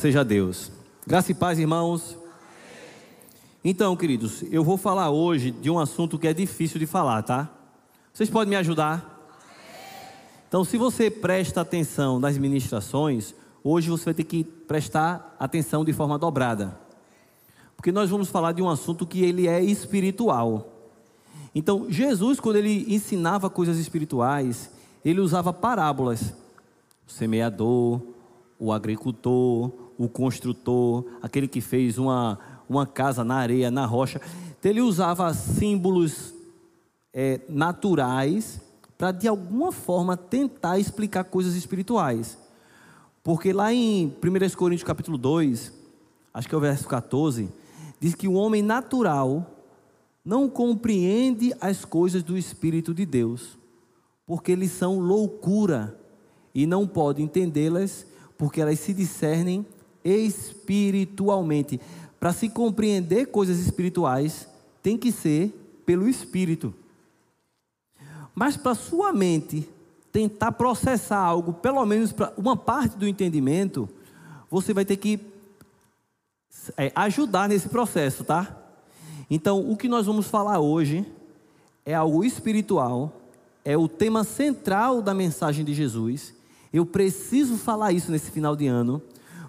[0.00, 0.72] Seja Deus.
[1.06, 2.16] Graça e paz, irmãos.
[3.62, 7.50] Então, queridos, eu vou falar hoje de um assunto que é difícil de falar, tá?
[8.10, 9.30] Vocês podem me ajudar?
[10.48, 15.92] Então, se você presta atenção nas ministrações, hoje você vai ter que prestar atenção de
[15.92, 16.80] forma dobrada.
[17.76, 20.66] Porque nós vamos falar de um assunto que ele é espiritual.
[21.54, 24.70] Então, Jesus, quando ele ensinava coisas espirituais,
[25.04, 26.32] ele usava parábolas.
[27.06, 28.00] O semeador,
[28.60, 34.20] o agricultor, o construtor, aquele que fez uma, uma casa na areia, na rocha.
[34.58, 36.34] Então, ele usava símbolos
[37.12, 38.60] é, naturais
[38.98, 42.36] para, de alguma forma, tentar explicar coisas espirituais.
[43.22, 45.72] Porque lá em 1 Coríntios capítulo 2,
[46.34, 47.48] acho que é o verso 14,
[47.98, 49.56] diz que o homem natural
[50.24, 53.58] não compreende as coisas do Espírito de Deus,
[54.26, 55.98] porque eles são loucura
[56.54, 58.06] e não pode entendê-las,
[58.40, 59.66] porque elas se discernem
[60.02, 61.78] espiritualmente.
[62.18, 64.48] Para se compreender coisas espirituais,
[64.82, 66.72] tem que ser pelo Espírito.
[68.34, 69.68] Mas para sua mente
[70.10, 73.86] tentar processar algo, pelo menos para uma parte do entendimento,
[74.50, 75.20] você vai ter que
[76.78, 78.56] é, ajudar nesse processo, tá?
[79.30, 81.04] Então, o que nós vamos falar hoje
[81.84, 83.20] é algo espiritual,
[83.62, 86.39] é o tema central da mensagem de Jesus.
[86.72, 89.02] Eu preciso falar isso nesse final de ano,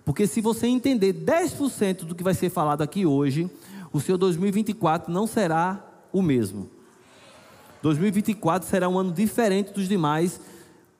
[0.03, 3.49] porque se você entender 10% do que vai ser falado aqui hoje,
[3.93, 6.69] o seu 2024 não será o mesmo.
[7.83, 10.39] 2024 será um ano diferente dos demais.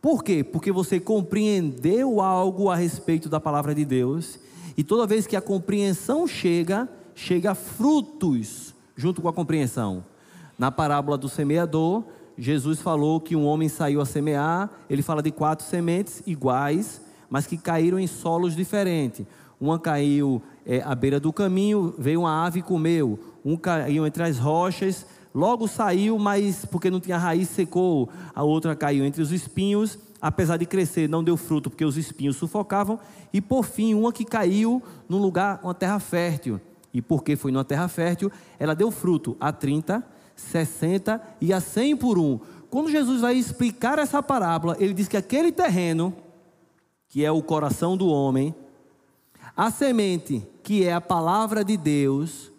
[0.01, 0.43] Por quê?
[0.43, 4.39] Porque você compreendeu algo a respeito da palavra de Deus,
[4.77, 10.03] e toda vez que a compreensão chega, chega frutos junto com a compreensão.
[10.57, 12.03] Na parábola do semeador,
[12.37, 17.45] Jesus falou que um homem saiu a semear, ele fala de quatro sementes iguais, mas
[17.45, 19.25] que caíram em solos diferentes.
[19.59, 23.19] Uma caiu é, à beira do caminho, veio uma ave e comeu.
[23.45, 28.09] Um caiu entre as rochas, logo saiu, mas porque não tinha raiz, secou.
[28.33, 32.37] A outra caiu entre os espinhos, apesar de crescer, não deu fruto, porque os espinhos
[32.37, 32.99] sufocavam.
[33.31, 36.59] E por fim, uma que caiu num lugar, uma terra fértil.
[36.93, 40.03] E porque foi numa terra fértil, ela deu fruto a 30,
[40.41, 42.39] 60 e a 100 por um.
[42.69, 46.13] Quando Jesus vai explicar essa parábola, ele diz que aquele terreno
[47.11, 48.55] que é o coração do homem,
[49.55, 52.49] a semente, que é a palavra de Deus,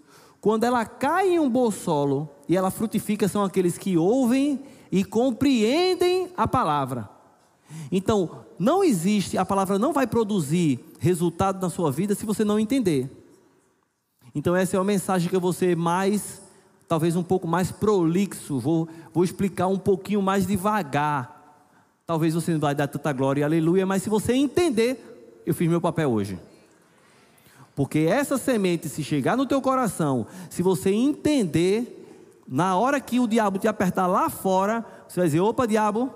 [0.42, 4.60] quando ela cai em um bom solo e ela frutifica, são aqueles que ouvem
[4.90, 7.08] e compreendem a palavra.
[7.90, 12.60] Então, não existe, a palavra não vai produzir resultado na sua vida se você não
[12.60, 13.10] entender.
[14.34, 16.41] Então, essa é uma mensagem que ser mais,
[16.92, 21.42] talvez um pouco mais prolixo, vou, vou explicar um pouquinho mais devagar
[22.06, 25.66] Talvez você não vai dar tanta glória e aleluia, mas se você entender, eu fiz
[25.70, 26.38] meu papel hoje.
[27.74, 33.26] Porque essa semente, se chegar no teu coração, se você entender, na hora que o
[33.26, 36.12] diabo te apertar lá fora, você vai dizer: opa, diabo,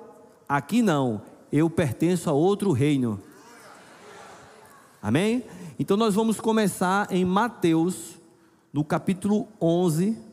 [0.47, 3.19] aqui não, eu pertenço a outro reino.
[5.01, 5.45] Amém?
[5.79, 8.21] Então nós vamos começar em Mateus,
[8.71, 10.26] no capítulo 11,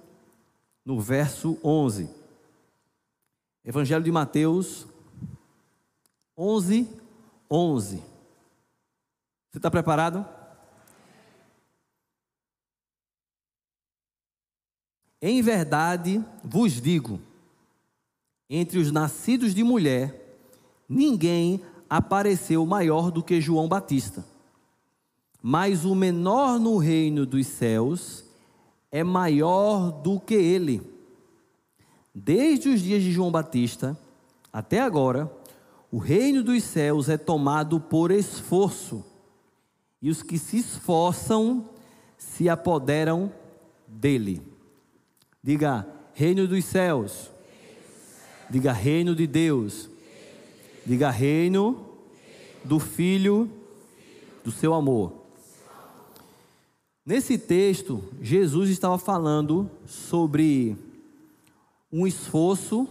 [0.85, 2.09] no verso 11.
[3.63, 4.85] Evangelho de Mateus,
[6.37, 6.89] 11,
[7.49, 7.97] 11.
[9.49, 10.25] Você está preparado?
[15.21, 17.21] Em verdade vos digo:
[18.49, 20.37] entre os nascidos de mulher,
[20.89, 24.25] ninguém apareceu maior do que João Batista.
[25.41, 28.25] Mas o menor no reino dos céus
[28.93, 30.79] é maior do que ele.
[32.13, 33.97] Desde os dias de João Batista
[34.53, 35.35] até agora,
[35.91, 39.03] o reino dos céus é tomado por esforço,
[39.99, 41.67] e os que se esforçam
[42.19, 43.33] se apoderam
[43.87, 44.43] dele.
[45.41, 47.31] Diga, reino dos céus.
[48.47, 49.89] Diga, reino de Deus.
[50.85, 51.83] Diga, reino
[52.63, 53.49] do Filho
[54.43, 55.22] do seu amor.
[57.05, 60.77] Nesse texto, Jesus estava falando sobre
[61.91, 62.87] um esforço,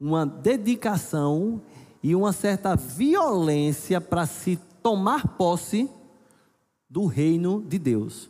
[0.00, 1.62] uma dedicação
[2.02, 5.88] e uma certa violência para se tomar posse
[6.90, 8.28] do reino de Deus.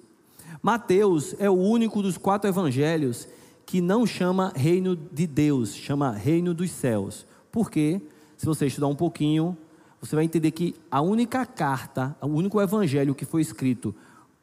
[0.63, 3.27] Mateus é o único dos quatro evangelhos
[3.65, 7.25] que não chama reino de Deus, chama reino dos céus.
[7.51, 8.03] Por quê?
[8.37, 9.57] Se você estudar um pouquinho,
[9.99, 13.95] você vai entender que a única carta, o único evangelho que foi escrito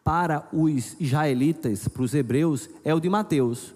[0.03, 3.74] para os israelitas, para os hebreus, é o de Mateus.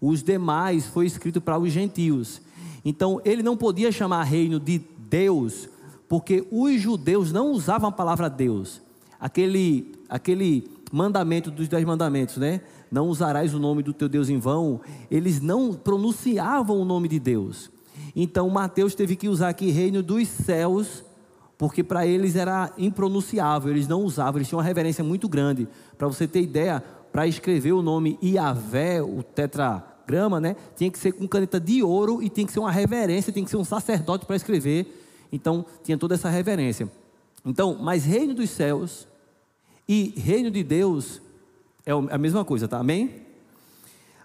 [0.00, 2.40] Os demais foi escrito para os gentios.
[2.84, 5.68] Então, ele não podia chamar reino de Deus,
[6.08, 8.82] porque os judeus não usavam a palavra Deus.
[9.24, 12.60] aquele, aquele mandamento dos dez mandamentos, né?
[12.90, 14.80] Não usarás o nome do teu Deus em vão.
[15.10, 17.70] Eles não pronunciavam o nome de Deus.
[18.14, 21.03] Então Mateus teve que usar aqui reino dos céus,
[21.66, 25.66] porque para eles era impronunciável, eles não usavam, eles tinham uma reverência muito grande.
[25.96, 31.12] Para você ter ideia, para escrever o nome Iavé, o tetragrama, né, tinha que ser
[31.12, 34.26] com caneta de ouro e tinha que ser uma reverência, tinha que ser um sacerdote
[34.26, 35.26] para escrever.
[35.32, 36.86] Então tinha toda essa reverência.
[37.46, 39.08] Então, mas reino dos céus
[39.88, 41.22] e reino de Deus
[41.86, 42.78] é a mesma coisa, tá?
[42.78, 43.23] Amém?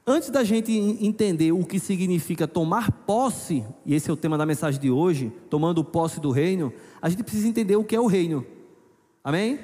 [0.05, 4.45] Antes da gente entender o que significa tomar posse, e esse é o tema da
[4.45, 8.07] mensagem de hoje, tomando posse do reino, a gente precisa entender o que é o
[8.07, 8.45] reino.
[9.23, 9.59] Amém?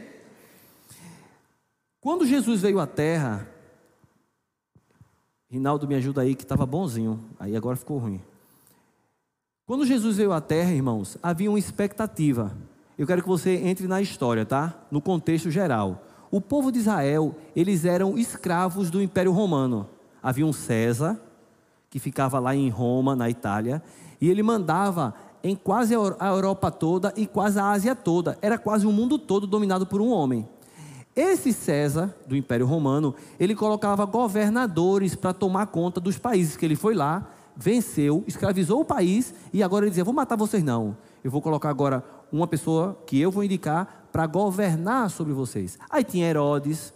[2.00, 3.50] Quando Jesus veio à terra,
[5.50, 8.22] Rinaldo me ajuda aí que estava bonzinho, aí agora ficou ruim.
[9.66, 12.56] Quando Jesus veio à terra, irmãos, havia uma expectativa.
[12.98, 14.86] Eu quero que você entre na história, tá?
[14.92, 16.04] No contexto geral.
[16.30, 19.90] O povo de Israel, eles eram escravos do Império Romano.
[20.26, 21.22] Havia um César,
[21.88, 23.80] que ficava lá em Roma, na Itália,
[24.20, 25.14] e ele mandava
[25.44, 28.36] em quase a Europa toda e quase a Ásia toda.
[28.42, 30.50] Era quase o mundo todo dominado por um homem.
[31.16, 36.76] Esse César, do Império Romano, ele colocava governadores para tomar conta dos países que ele
[36.76, 40.98] foi lá, venceu, escravizou o país e agora ele dizia: Vou matar vocês, não.
[41.24, 45.78] Eu vou colocar agora uma pessoa que eu vou indicar para governar sobre vocês.
[45.88, 46.92] Aí tinha Herodes,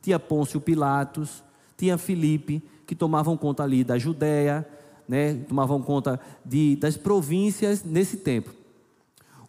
[0.00, 1.44] tinha Pôncio Pilatos,
[1.80, 4.68] tinha Filipe, que tomavam conta ali da Judéia,
[5.08, 8.54] né, tomavam conta de, das províncias nesse tempo.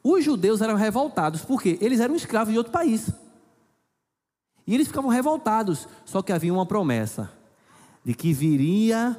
[0.01, 3.11] Os judeus eram revoltados, porque eles eram escravos de outro país.
[4.65, 7.31] E eles ficavam revoltados, só que havia uma promessa
[8.03, 9.15] de que viria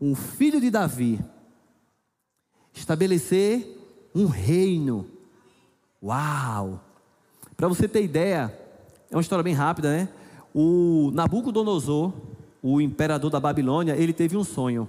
[0.00, 1.22] um filho de Davi
[2.72, 3.76] estabelecer
[4.14, 5.10] um reino.
[6.02, 6.80] Uau!
[7.56, 8.56] Para você ter ideia,
[9.10, 10.08] é uma história bem rápida, né?
[10.54, 12.12] O Nabucodonosor,
[12.62, 14.88] o imperador da Babilônia, ele teve um sonho.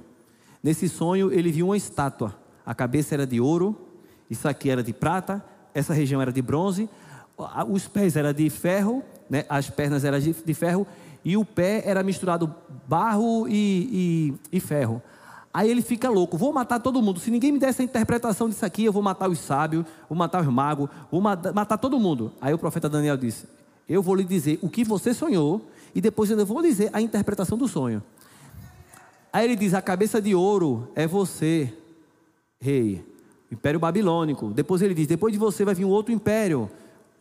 [0.63, 2.35] Nesse sonho, ele viu uma estátua.
[2.65, 3.75] A cabeça era de ouro,
[4.29, 5.43] isso aqui era de prata,
[5.73, 6.89] essa região era de bronze,
[7.69, 9.45] os pés eram de ferro, né?
[9.49, 10.85] as pernas eram de, ferro,
[11.23, 12.53] e o pé era misturado
[12.87, 15.01] barro e, e, e ferro.
[15.53, 17.19] Aí ele fica louco, vou matar todo mundo.
[17.19, 20.41] Se ninguém me der essa interpretação disso aqui, eu vou matar os sábios, vou matar
[20.41, 22.31] os magos, vou matar todo mundo.
[22.39, 23.45] Aí o profeta Daniel disse:
[23.87, 25.61] Eu vou lhe dizer o que você sonhou,
[25.93, 28.01] e depois eu vou dizer a interpretação do sonho.
[29.31, 31.73] Aí ele diz: A cabeça de ouro é você,
[32.59, 33.03] rei,
[33.51, 34.47] império babilônico.
[34.47, 36.69] Depois ele diz: Depois de você vai vir um outro império,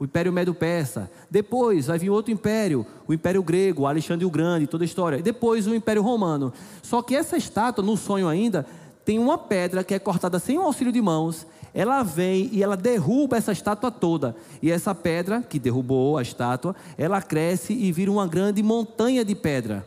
[0.00, 1.10] o Império Medo-Persa.
[1.30, 5.18] Depois vai vir outro império, o Império Grego, Alexandre o Grande, toda a história.
[5.18, 6.52] E depois o Império Romano.
[6.82, 8.66] Só que essa estátua, no sonho ainda,
[9.04, 11.46] tem uma pedra que é cortada sem o auxílio de mãos.
[11.72, 14.34] Ela vem e ela derruba essa estátua toda.
[14.60, 19.34] E essa pedra, que derrubou a estátua, ela cresce e vira uma grande montanha de
[19.34, 19.86] pedra.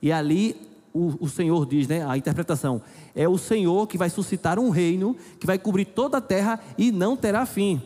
[0.00, 0.56] E ali
[0.94, 2.80] o, o Senhor diz, né, a interpretação,
[3.14, 6.92] é o Senhor que vai suscitar um reino que vai cobrir toda a terra e
[6.92, 7.82] não terá fim.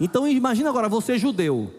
[0.00, 1.72] Então imagina agora você judeu,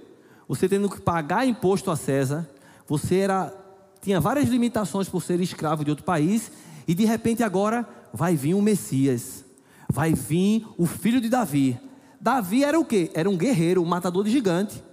[0.47, 2.49] você tendo que pagar imposto a César,
[2.87, 3.53] você era
[4.01, 6.49] tinha várias limitações por ser escravo de outro país
[6.87, 9.43] e de repente agora vai vir um Messias,
[9.91, 11.79] vai vir o filho de Davi.
[12.21, 13.09] Davi era o quê?
[13.13, 14.83] Era um guerreiro, um matador de gigante.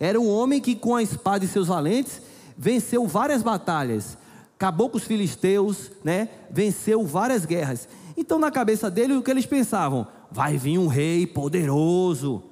[0.00, 2.22] Era um homem que com a espada e seus valentes
[2.56, 4.18] venceu várias batalhas,
[4.54, 6.28] acabou com os filisteus, né?
[6.50, 7.88] Venceu várias guerras.
[8.16, 10.06] Então na cabeça dele o que eles pensavam?
[10.30, 12.42] Vai vir um rei poderoso,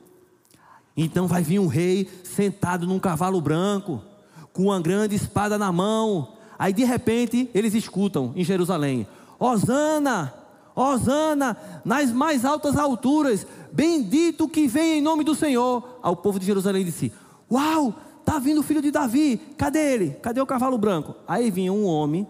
[0.97, 4.01] então vai vir um rei sentado num cavalo branco,
[4.53, 6.35] com uma grande espada na mão.
[6.59, 9.07] Aí de repente eles escutam em Jerusalém:
[9.39, 10.33] Hosana,
[10.77, 15.99] Hosana, nas mais altas alturas, bendito que vem em nome do Senhor.
[16.03, 17.11] Ao povo de Jerusalém disse:
[17.51, 17.95] Uau,
[18.27, 20.11] tá vindo o filho de Davi, cadê ele?
[20.23, 21.15] Cadê o cavalo branco?
[21.27, 22.27] Aí vinha um homem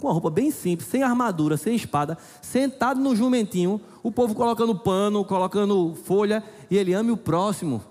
[0.00, 4.74] com uma roupa bem simples, sem armadura, sem espada, sentado no jumentinho, o povo colocando
[4.74, 7.82] pano, colocando folha, e ele ame o próximo.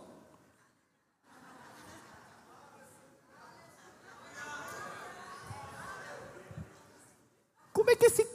[7.72, 8.28] Como é que esse.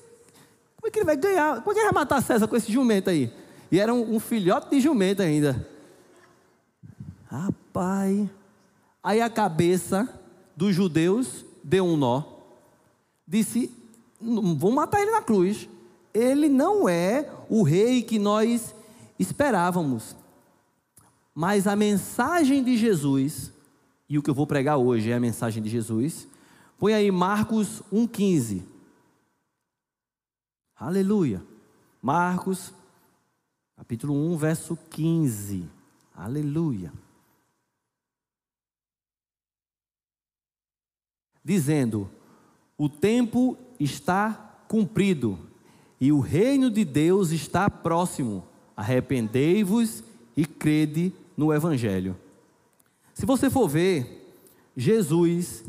[0.94, 1.60] Que ele vai ganhar?
[1.60, 3.28] Como é que ele vai matar César com esse jumento aí?
[3.68, 5.68] E era um, um filhote de jumento ainda.
[7.26, 8.28] Rapaz.
[9.02, 10.08] Aí a cabeça
[10.56, 12.22] dos judeus deu um nó.
[13.26, 13.72] Disse:
[14.20, 15.68] vão matar ele na cruz.
[16.14, 18.72] Ele não é o rei que nós
[19.18, 20.14] esperávamos.
[21.34, 23.50] Mas a mensagem de Jesus,
[24.08, 26.28] e o que eu vou pregar hoje é a mensagem de Jesus.
[26.78, 28.73] Põe aí Marcos 1,15.
[30.76, 31.42] Aleluia.
[32.02, 32.74] Marcos,
[33.76, 35.68] capítulo 1, verso 15.
[36.14, 36.92] Aleluia.
[41.44, 42.10] Dizendo:
[42.76, 45.38] O tempo está cumprido
[46.00, 48.44] e o reino de Deus está próximo.
[48.76, 50.02] Arrependei-vos
[50.36, 52.16] e crede no Evangelho.
[53.12, 54.36] Se você for ver,
[54.76, 55.64] Jesus,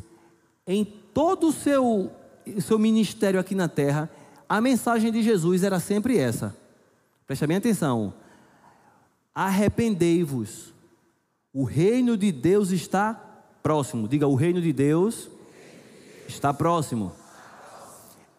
[0.66, 2.12] em todo o seu,
[2.60, 4.10] seu ministério aqui na terra,
[4.48, 6.56] a mensagem de Jesus era sempre essa.
[7.26, 8.14] Preste bem atenção.
[9.34, 10.74] Arrependei-vos.
[11.54, 13.14] O reino de Deus está
[13.64, 14.08] próximo.
[14.08, 15.30] Diga, o reino de Deus
[16.28, 17.12] está próximo.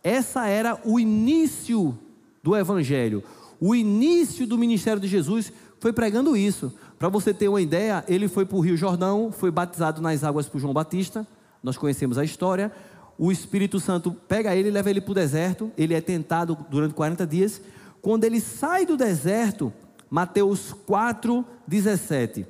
[0.02, 1.98] Essa era o início
[2.42, 3.25] do evangelho.
[3.60, 6.72] O início do ministério de Jesus foi pregando isso.
[6.98, 10.48] Para você ter uma ideia, ele foi para o Rio Jordão, foi batizado nas águas
[10.48, 11.26] por João Batista.
[11.62, 12.70] Nós conhecemos a história.
[13.18, 15.73] O Espírito Santo pega ele leva ele para o deserto.
[15.76, 17.61] Ele é tentado durante 40 dias.
[18.02, 19.73] Quando ele sai do deserto,
[20.11, 22.46] Mateus 4, 17.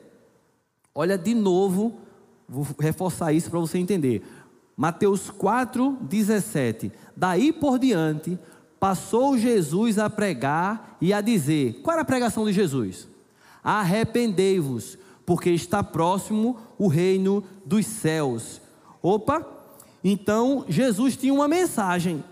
[0.94, 1.94] Olha de novo,
[2.48, 4.22] vou reforçar isso para você entender.
[4.76, 6.92] Mateus 4, 17.
[7.16, 8.38] Daí por diante,
[8.78, 13.08] passou Jesus a pregar e a dizer: qual era a pregação de Jesus?
[13.62, 18.60] Arrependei-vos, porque está próximo o reino dos céus.
[19.02, 19.55] Opa!
[20.08, 22.22] Então Jesus tinha uma mensagem.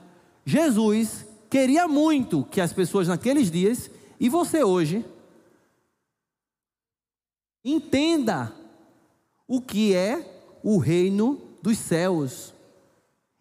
[0.46, 3.90] Jesus queria muito que as pessoas naqueles dias
[4.20, 5.04] e você hoje
[7.64, 8.54] entenda
[9.48, 12.54] o que é o reino dos céus.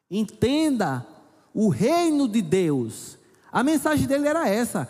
[0.10, 1.06] Entenda
[1.54, 3.20] o reino de Deus.
[3.52, 4.90] A mensagem dele era essa.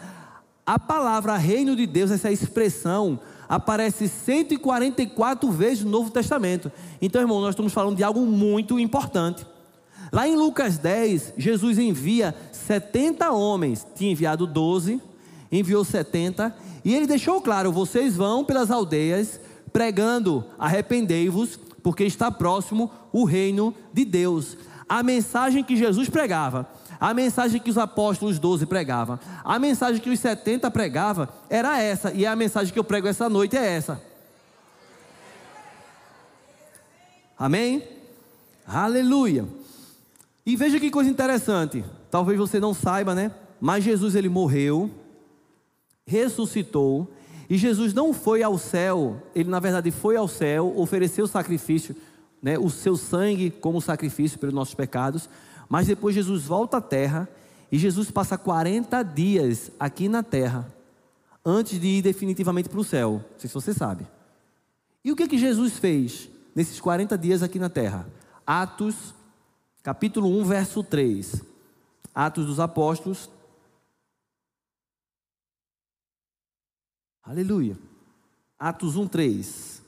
[0.65, 3.19] A palavra reino de Deus, essa expressão,
[3.55, 6.71] aparece 144 vezes no Novo Testamento.
[6.99, 9.45] Então, irmão, nós estamos falando de algo muito importante.
[10.11, 14.99] Lá em Lucas 10, Jesus envia 70 homens, tinha enviado 12,
[15.51, 19.39] enviou 70, e ele deixou claro: vocês vão pelas aldeias
[19.71, 24.57] pregando, arrependei-vos, porque está próximo o reino de Deus.
[24.89, 26.67] A mensagem que Jesus pregava,
[26.99, 32.11] a mensagem que os apóstolos 12 pregavam, a mensagem que os 70 pregavam era essa,
[32.11, 34.01] e a mensagem que eu prego essa noite é essa.
[37.37, 37.83] Amém?
[38.65, 39.45] Aleluia.
[40.45, 41.83] E veja que coisa interessante.
[42.11, 43.31] Talvez você não saiba, né?
[43.59, 44.91] Mas Jesus ele morreu,
[46.05, 47.11] ressuscitou,
[47.49, 51.95] e Jesus não foi ao céu, ele na verdade foi ao céu, ofereceu sacrifício,
[52.41, 55.29] né, o seu sangue como sacrifício pelos nossos pecados,
[55.73, 57.27] mas depois Jesus volta à terra
[57.71, 60.71] e Jesus passa 40 dias aqui na terra,
[61.43, 63.25] antes de ir definitivamente para o céu.
[63.31, 64.05] Não sei se você sabe.
[65.03, 68.07] E o que, que Jesus fez nesses 40 dias aqui na terra?
[68.45, 69.15] Atos,
[69.81, 71.41] capítulo 1, verso 3.
[72.13, 73.27] Atos dos Apóstolos,
[77.23, 77.79] Aleluia.
[78.59, 79.81] Atos 1, 3.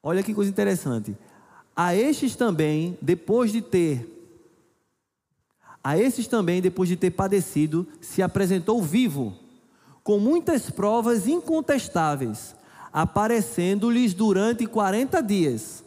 [0.00, 1.16] Olha que coisa interessante.
[1.84, 4.08] A estes também, depois de ter,
[5.82, 9.34] a estes também, depois de ter padecido, se apresentou vivo,
[10.04, 12.54] com muitas provas incontestáveis,
[12.92, 15.82] aparecendo-lhes durante 40 dias,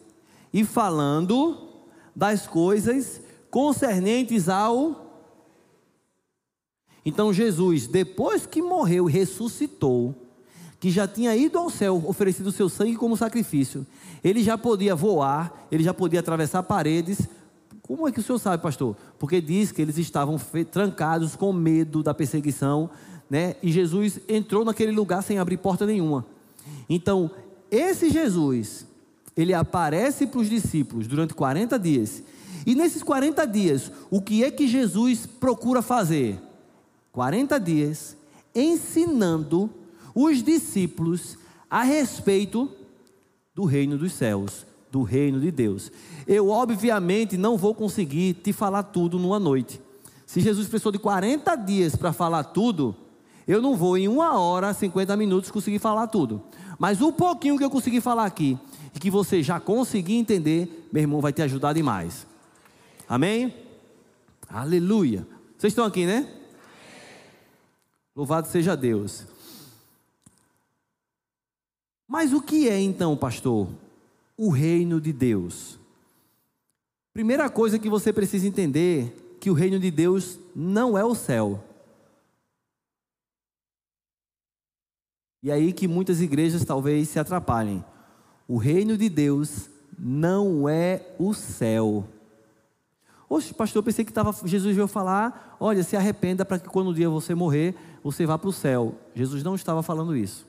[0.51, 1.65] e falando
[2.13, 5.01] das coisas concernentes ao
[7.05, 10.13] então Jesus, depois que morreu e ressuscitou,
[10.79, 13.85] que já tinha ido ao céu, oferecido seu sangue como sacrifício,
[14.23, 17.27] ele já podia voar, ele já podia atravessar paredes.
[17.81, 18.95] Como é que o senhor sabe, pastor?
[19.19, 20.39] Porque diz que eles estavam
[20.71, 22.89] trancados com medo da perseguição,
[23.29, 23.55] né?
[23.61, 26.25] E Jesus entrou naquele lugar sem abrir porta nenhuma.
[26.89, 27.29] Então,
[27.69, 28.85] esse Jesus,
[29.35, 32.23] ele aparece para os discípulos durante 40 dias.
[32.65, 36.39] E nesses 40 dias, o que é que Jesus procura fazer?
[37.11, 38.17] 40 dias,
[38.53, 39.69] ensinando
[40.15, 41.37] os discípulos
[41.69, 42.71] a respeito
[43.53, 45.91] do reino dos céus, do reino de Deus.
[46.25, 49.81] Eu, obviamente, não vou conseguir te falar tudo numa noite.
[50.25, 52.95] Se Jesus precisou de 40 dias para falar tudo,
[53.47, 56.41] eu não vou em uma hora, 50 minutos conseguir falar tudo.
[56.79, 58.57] Mas o pouquinho que eu consegui falar aqui,
[58.95, 62.25] e que você já conseguiu entender, meu irmão, vai te ajudar demais.
[63.07, 63.53] Amém?
[64.47, 65.27] Aleluia.
[65.57, 66.27] Vocês estão aqui, né?
[68.15, 69.25] Louvado seja Deus.
[72.07, 73.67] Mas o que é então, pastor,
[74.37, 75.79] o reino de Deus?
[77.13, 81.63] Primeira coisa que você precisa entender que o reino de Deus não é o céu.
[85.41, 87.83] E aí que muitas igrejas talvez se atrapalhem.
[88.47, 92.03] O reino de Deus não é o céu.
[93.29, 96.93] Oxe, pastor, pensei que tava, Jesus veio falar: olha, se arrependa para que quando um
[96.93, 98.95] dia você morrer, você vá para o céu.
[99.15, 100.45] Jesus não estava falando isso.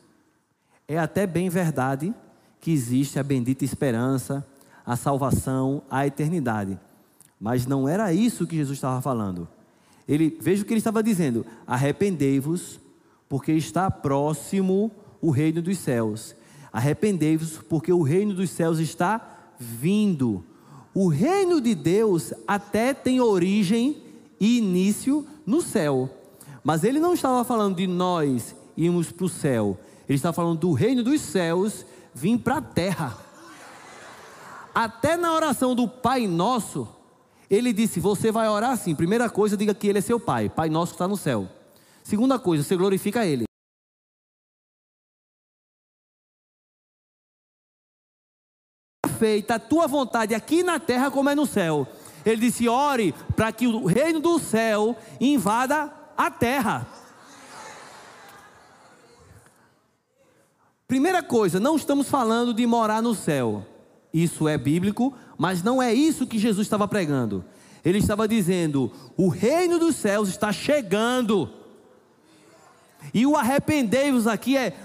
[0.89, 2.15] É até bem verdade
[2.61, 4.47] que existe a bendita esperança,
[4.85, 6.79] a salvação, a eternidade.
[7.41, 9.49] Mas não era isso que Jesus estava falando.
[10.09, 12.79] Ele, veja o que ele estava dizendo: arrependei-vos,
[13.29, 14.91] porque está próximo
[15.21, 16.35] o reino dos céus.
[16.73, 20.45] Arrependei-vos, porque o reino dos céus está vindo.
[20.95, 24.03] O reino de Deus até tem origem
[24.39, 26.09] e início no céu.
[26.63, 29.79] Mas ele não estava falando de nós irmos para o céu.
[30.09, 31.85] Ele estava falando do reino dos céus
[32.15, 33.19] vir para a terra.
[34.75, 36.89] Até na oração do Pai Nosso,
[37.51, 38.95] ele disse: Você vai orar assim.
[38.95, 40.49] Primeira coisa, diga que Ele é seu Pai.
[40.49, 41.49] Pai Nosso que está no céu.
[42.03, 43.45] Segunda coisa, você glorifica Ele.
[49.19, 51.87] Feita a tua vontade aqui na terra como é no céu.
[52.25, 56.87] Ele disse: Ore para que o reino do céu invada a terra.
[60.87, 63.67] Primeira coisa, não estamos falando de morar no céu.
[64.15, 67.45] Isso é bíblico, mas não é isso que Jesus estava pregando.
[67.85, 71.51] Ele estava dizendo: o reino dos céus está chegando.
[73.13, 74.77] E o arrependei-vos aqui é,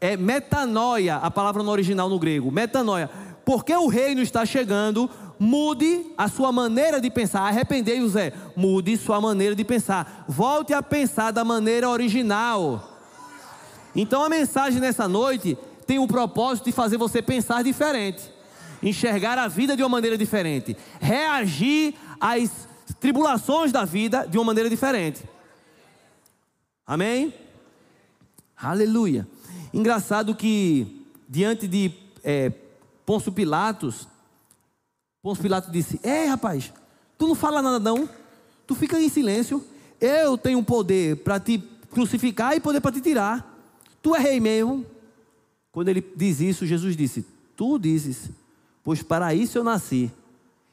[0.00, 3.10] é metanoia, a palavra no original no grego, metanoia.
[3.44, 7.40] Porque o reino está chegando, mude a sua maneira de pensar.
[7.40, 10.26] Arrependei-vos é, mude sua maneira de pensar.
[10.28, 12.97] Volte a pensar da maneira original.
[14.00, 18.38] Então a mensagem nessa noite tem o propósito de fazer você pensar diferente
[18.82, 22.68] enxergar a vida de uma maneira diferente, reagir às
[23.00, 25.22] tribulações da vida de uma maneira diferente.
[26.86, 27.34] Amém?
[28.56, 29.26] Aleluia.
[29.72, 31.92] Engraçado que, diante de
[32.24, 32.52] é,
[33.34, 34.08] Pilatos,
[35.22, 36.72] Pôncio Pilatos disse: É, rapaz,
[37.18, 38.08] tu não fala nada não,
[38.66, 39.64] tu fica em silêncio.
[40.00, 41.58] Eu tenho poder para te
[41.90, 43.57] crucificar e poder para te tirar.
[44.02, 44.84] Tu é rei mesmo.
[45.72, 47.24] Quando ele diz isso, Jesus disse:
[47.56, 48.30] Tu dizes
[48.88, 50.10] pois para isso eu nasci.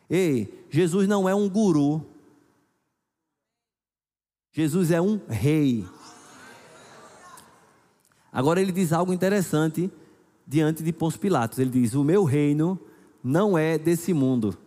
[0.10, 2.02] Ei, Jesus não é um guru.
[4.54, 5.86] Jesus é um rei.
[8.32, 9.92] Agora ele diz algo interessante
[10.48, 11.60] diante de Pôncio Pilatos.
[11.60, 12.80] Ele diz: O meu reino
[13.22, 14.58] não é desse mundo.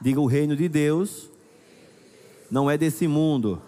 [0.00, 1.28] Diga: O reino de Deus
[2.52, 3.62] não é desse mundo.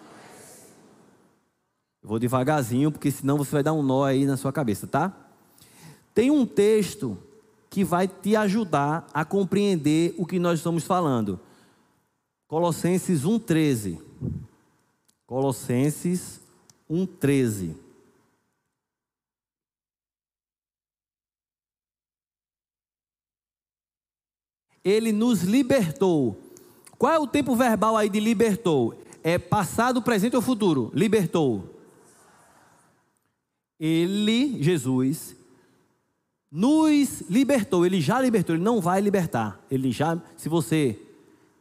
[2.03, 5.11] Eu vou devagarzinho, porque senão você vai dar um nó aí na sua cabeça, tá?
[6.13, 7.17] Tem um texto
[7.67, 11.39] que vai te ajudar a compreender o que nós estamos falando.
[12.47, 13.99] Colossenses 1,13.
[15.25, 16.39] Colossenses
[16.87, 17.73] 1,13.
[24.83, 26.44] Ele nos libertou.
[27.05, 28.99] Qual é o tempo verbal aí de libertou?
[29.21, 30.91] É passado, presente ou futuro?
[30.91, 31.69] Libertou.
[33.79, 35.35] Ele, Jesus,
[36.51, 37.85] nos libertou.
[37.85, 39.63] Ele já libertou, ele não vai libertar.
[39.69, 40.99] Ele já, se você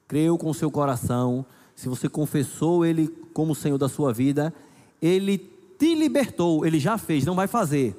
[0.08, 1.44] creu com seu coração,
[1.76, 4.50] se você confessou ele como Senhor da sua vida,
[4.98, 5.36] ele
[5.78, 7.94] te libertou, ele já fez, não vai fazer.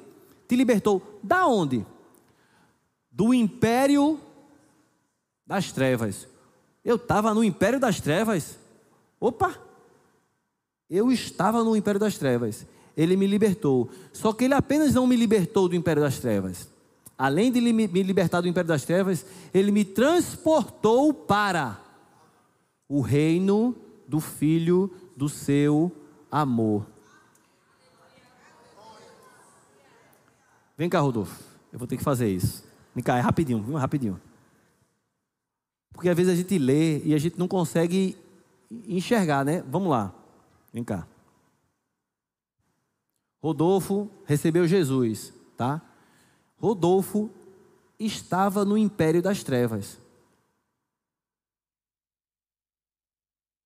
[0.48, 1.86] Te libertou da onde?
[3.08, 4.18] Do império
[5.46, 6.26] das trevas.
[6.86, 8.58] Eu estava no império das trevas.
[9.20, 9.58] Opa!
[10.88, 12.64] Eu estava no império das trevas
[12.96, 13.90] ele me libertou.
[14.12, 16.68] Só que ele apenas não me libertou do império das trevas.
[17.18, 21.80] Além de me libertar do império das trevas, ele me transportou para
[22.88, 23.74] o reino
[24.08, 25.92] do Filho do seu
[26.30, 26.86] amor.
[30.76, 31.42] Vem cá, Rodolfo.
[31.72, 32.64] Eu vou ter que fazer isso.
[32.94, 33.62] Vem cá, é rapidinho?
[33.76, 34.20] Rapidinho.
[35.96, 38.18] Porque às vezes a gente lê e a gente não consegue
[38.86, 39.62] enxergar, né?
[39.62, 40.14] Vamos lá.
[40.70, 41.08] Vem cá.
[43.42, 45.80] Rodolfo recebeu Jesus, tá?
[46.58, 47.30] Rodolfo
[47.98, 49.98] estava no império das trevas.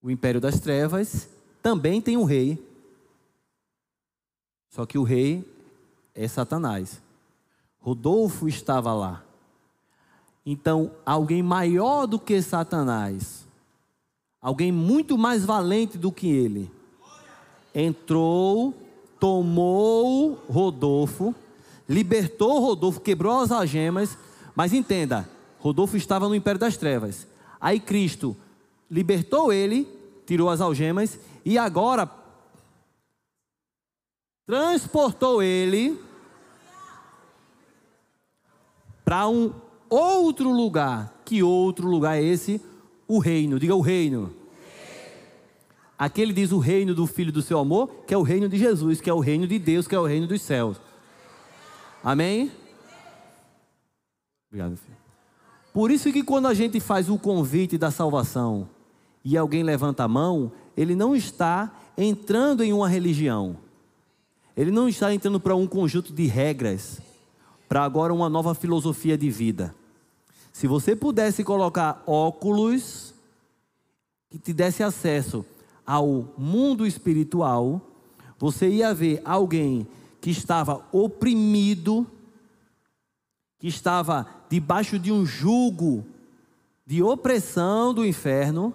[0.01, 1.29] O império das trevas
[1.61, 2.65] também tem um rei.
[4.69, 5.45] Só que o rei
[6.15, 7.03] é Satanás.
[7.81, 9.25] Rodolfo estava lá.
[10.45, 13.47] Então, alguém maior do que Satanás,
[14.41, 16.71] alguém muito mais valente do que ele,
[17.75, 18.75] entrou
[19.21, 21.35] tomou Rodolfo,
[21.87, 24.17] libertou Rodolfo, quebrou as algemas,
[24.55, 27.27] mas entenda, Rodolfo estava no império das trevas.
[27.61, 28.35] Aí Cristo
[28.91, 29.87] libertou ele,
[30.27, 32.11] tirou as algemas e agora
[34.47, 36.01] transportou ele
[39.05, 39.53] para um
[39.91, 41.21] outro lugar.
[41.25, 42.61] Que outro lugar é esse?
[43.07, 43.59] O reino.
[43.59, 44.33] Diga o reino.
[45.99, 48.57] Aqui ele diz o reino do Filho do seu amor, que é o reino de
[48.57, 50.81] Jesus, que é o reino de Deus, que é o reino dos céus.
[52.03, 52.51] Amém?
[54.49, 54.97] Obrigado, filho.
[55.75, 58.69] Por isso que quando a gente faz o convite da salvação
[59.23, 63.59] e alguém levanta a mão, ele não está entrando em uma religião.
[64.57, 67.01] Ele não está entrando para um conjunto de regras,
[67.69, 69.75] para agora uma nova filosofia de vida.
[70.53, 73.15] Se você pudesse colocar óculos
[74.31, 75.45] que te desse acesso
[75.87, 77.81] ao mundo espiritual,
[78.39, 79.87] você ia ver alguém
[80.21, 82.07] que estava oprimido,
[83.59, 86.05] que estava debaixo de um jugo
[86.87, 88.75] de opressão do inferno.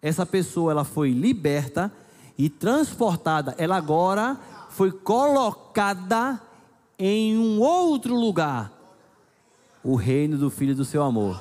[0.00, 1.92] Essa pessoa ela foi liberta
[2.36, 4.38] e transportada, ela agora
[4.70, 6.40] foi colocada
[6.98, 8.72] em um outro lugar,
[9.84, 11.40] o reino do filho do seu amor.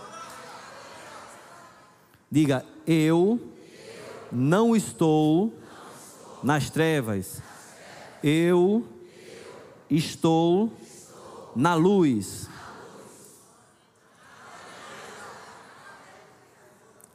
[2.29, 3.39] Diga, eu
[4.31, 5.53] não estou
[6.43, 7.41] nas trevas.
[8.21, 8.85] Eu
[9.89, 10.71] estou
[11.55, 12.49] na luz.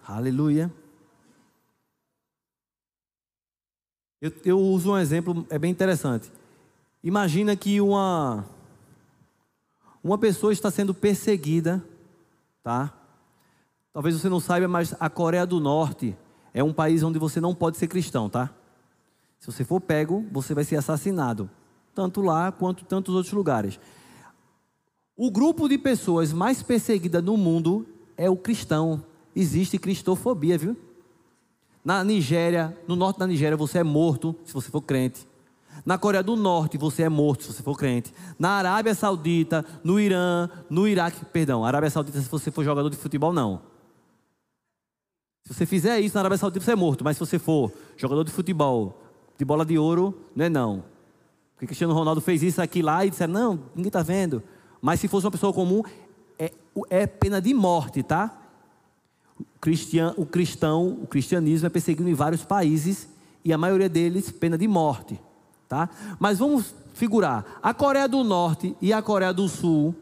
[0.06, 0.72] Aleluia.
[4.20, 6.32] Eu, eu, uso um exemplo, é bem interessante.
[7.04, 8.44] Imagina que uma,
[10.02, 11.84] uma pessoa está sendo perseguida,
[12.62, 12.92] tá?
[13.92, 16.16] Talvez você não saiba, mas a Coreia do Norte
[16.54, 18.50] é um país onde você não pode ser cristão, tá?
[19.38, 21.48] Se você for pego, você vai ser assassinado,
[21.94, 23.78] tanto lá quanto tantos outros lugares.
[25.16, 29.04] O grupo de pessoas mais perseguida no mundo é o cristão.
[29.34, 30.76] Existe cristofobia, viu?
[31.84, 35.27] Na Nigéria, no norte da Nigéria, você é morto se você for crente.
[35.84, 38.12] Na Coreia do Norte, você é morto se você for crente.
[38.38, 42.96] Na Arábia Saudita, no Irã, no Iraque, perdão, Arábia Saudita, se você for jogador de
[42.96, 43.62] futebol, não.
[45.44, 47.02] Se você fizer isso na Arábia Saudita, você é morto.
[47.02, 49.02] Mas se você for jogador de futebol,
[49.38, 50.84] de bola de ouro, não é não.
[51.54, 54.42] Porque Cristiano Ronaldo fez isso aqui lá e disseram, não, ninguém está vendo.
[54.80, 55.82] Mas se fosse uma pessoa comum,
[56.38, 56.52] é,
[56.90, 58.42] é pena de morte, tá?
[59.40, 63.08] O, cristian, o cristão, o cristianismo é perseguido em vários países
[63.44, 65.20] e a maioria deles pena de morte,
[65.68, 65.88] tá?
[66.18, 69.94] Mas vamos figurar, a Coreia do Norte e a Coreia do Sul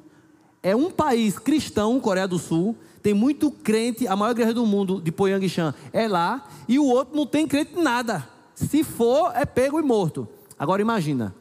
[0.62, 5.00] é um país cristão, Coreia do Sul, tem muito crente, a maior igreja do mundo
[5.00, 8.26] de Poyang-chan é lá, e o outro não tem crente nada.
[8.54, 10.26] Se for, é pego e morto.
[10.58, 11.34] Agora imagina,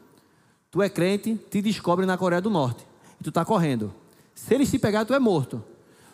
[0.70, 2.86] tu é crente, te descobre na Coreia do Norte,
[3.20, 3.92] e tu está correndo.
[4.34, 5.64] Se eles te pegar, tu é morto.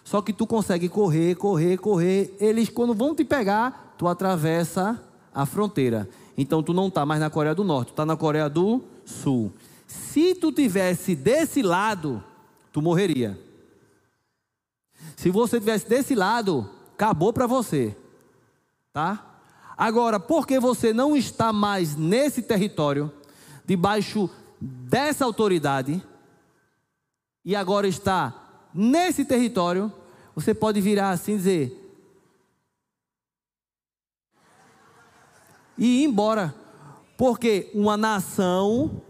[0.05, 2.35] Só que tu consegue correr, correr, correr.
[2.41, 5.03] Eles, quando vão te pegar, tu atravessa
[5.35, 6.09] a fronteira.
[6.37, 9.53] Então tu não está mais na Coreia do Norte, tu está na Coreia do Sul.
[9.87, 12.23] Se tu tivesse desse lado,
[12.73, 13.39] tu morreria.
[15.17, 17.97] Se você tivesse desse lado, acabou para você.
[18.93, 19.39] Tá?
[19.77, 23.13] Agora, porque você não está mais nesse território,
[23.65, 26.03] debaixo dessa autoridade,
[27.45, 28.33] e agora está
[28.73, 29.93] nesse território,
[30.35, 31.82] você pode virar assim e dizer:
[35.77, 36.55] e ir embora.
[37.17, 39.03] Porque uma nação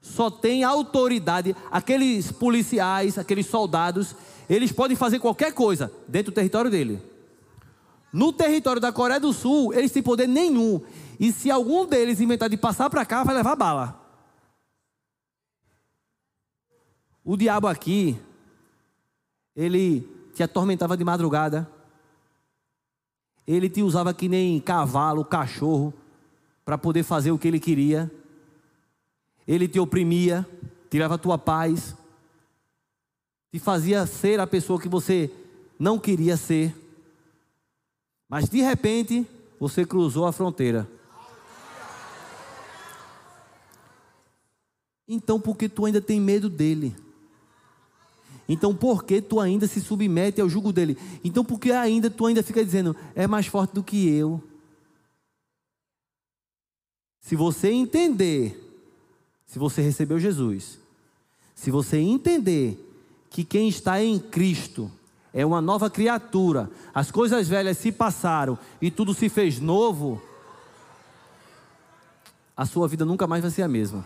[0.00, 4.16] só tem autoridade, aqueles policiais, aqueles soldados,
[4.50, 7.00] eles podem fazer qualquer coisa dentro do território dele.
[8.12, 10.82] No território da Coreia do Sul, eles têm poder nenhum.
[11.18, 13.98] E se algum deles inventar de passar para cá, vai levar bala.
[17.24, 18.18] O diabo aqui,
[19.54, 20.00] ele
[20.34, 21.70] te atormentava de madrugada.
[23.46, 25.92] Ele te usava que nem cavalo, cachorro,
[26.64, 28.10] para poder fazer o que ele queria.
[29.46, 30.46] Ele te oprimia,
[30.88, 31.96] tirava a tua paz
[33.52, 35.30] te fazia ser a pessoa que você
[35.78, 36.74] não queria ser.
[38.26, 39.26] Mas de repente,
[39.60, 40.88] você cruzou a fronteira.
[45.06, 46.96] Então, por que tu ainda tem medo dele?
[48.48, 50.96] Então, por que tu ainda se submete ao jugo dele?
[51.24, 54.42] Então, por que ainda tu ainda fica dizendo, é mais forte do que eu?
[57.20, 58.58] Se você entender,
[59.46, 60.78] se você recebeu Jesus,
[61.54, 62.78] se você entender
[63.30, 64.90] que quem está em Cristo
[65.32, 66.70] é uma nova criatura.
[66.92, 70.20] As coisas velhas se passaram e tudo se fez novo.
[72.54, 74.04] A sua vida nunca mais vai ser a mesma.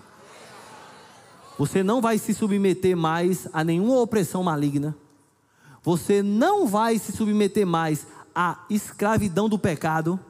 [1.58, 4.94] Você não vai se submeter mais a nenhuma opressão maligna.
[5.82, 10.20] Você não vai se submeter mais à escravidão do pecado.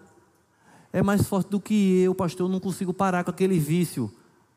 [0.93, 2.47] É mais forte do que eu, pastor.
[2.47, 4.13] Eu não consigo parar com aquele vício.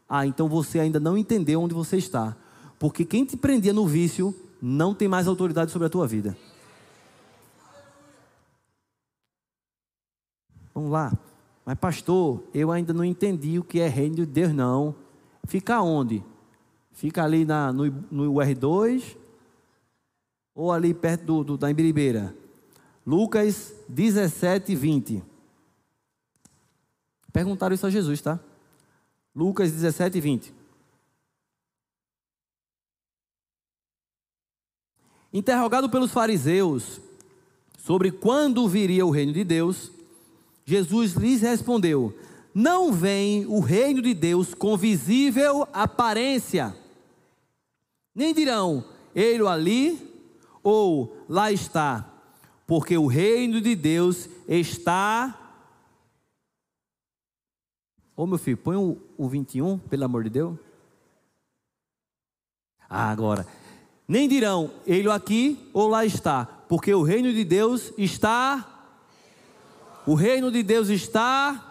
[0.08, 2.36] Ah, então você ainda não entendeu onde você está.
[2.78, 6.38] Porque quem te prendia no vício não tem mais autoridade sobre a tua vida.
[10.74, 11.12] Vamos lá.
[11.66, 14.96] Mas, pastor, eu ainda não entendi o que é reino de Deus, não.
[15.46, 16.24] Fica onde?
[17.00, 19.16] Fica ali na, no, no R2
[20.54, 22.36] ou ali perto do, do, da Embiribeira?
[23.08, 25.24] Lucas 17, 20.
[27.32, 28.38] Perguntaram isso a Jesus, tá?
[29.34, 30.54] Lucas 17, 20.
[35.32, 37.00] Interrogado pelos fariseus
[37.78, 39.90] sobre quando viria o reino de Deus,
[40.66, 42.14] Jesus lhes respondeu:
[42.54, 46.76] Não vem o reino de Deus com visível aparência,
[48.14, 50.10] nem dirão, ele ali
[50.64, 52.06] ou lá está,
[52.66, 55.36] porque o reino de Deus está.
[58.16, 60.58] Ô meu filho, põe o, o 21, pelo amor de Deus.
[62.90, 63.46] Ah, agora.
[64.08, 68.88] Nem dirão, ele aqui ou lá está, porque o reino de Deus está.
[70.06, 71.69] O reino de Deus está.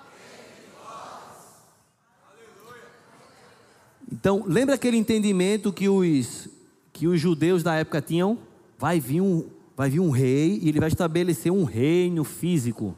[4.11, 6.49] Então, lembra aquele entendimento que os,
[6.93, 8.39] que os judeus da época tinham?
[8.79, 9.45] Vai vir, um,
[9.77, 12.97] vai vir um rei e ele vai estabelecer um reino físico.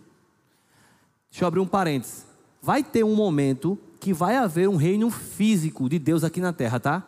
[1.30, 2.26] Deixa eu abrir um parênteses.
[2.62, 6.78] Vai ter um momento que vai haver um reino físico de Deus aqui na terra,
[6.78, 7.06] tá?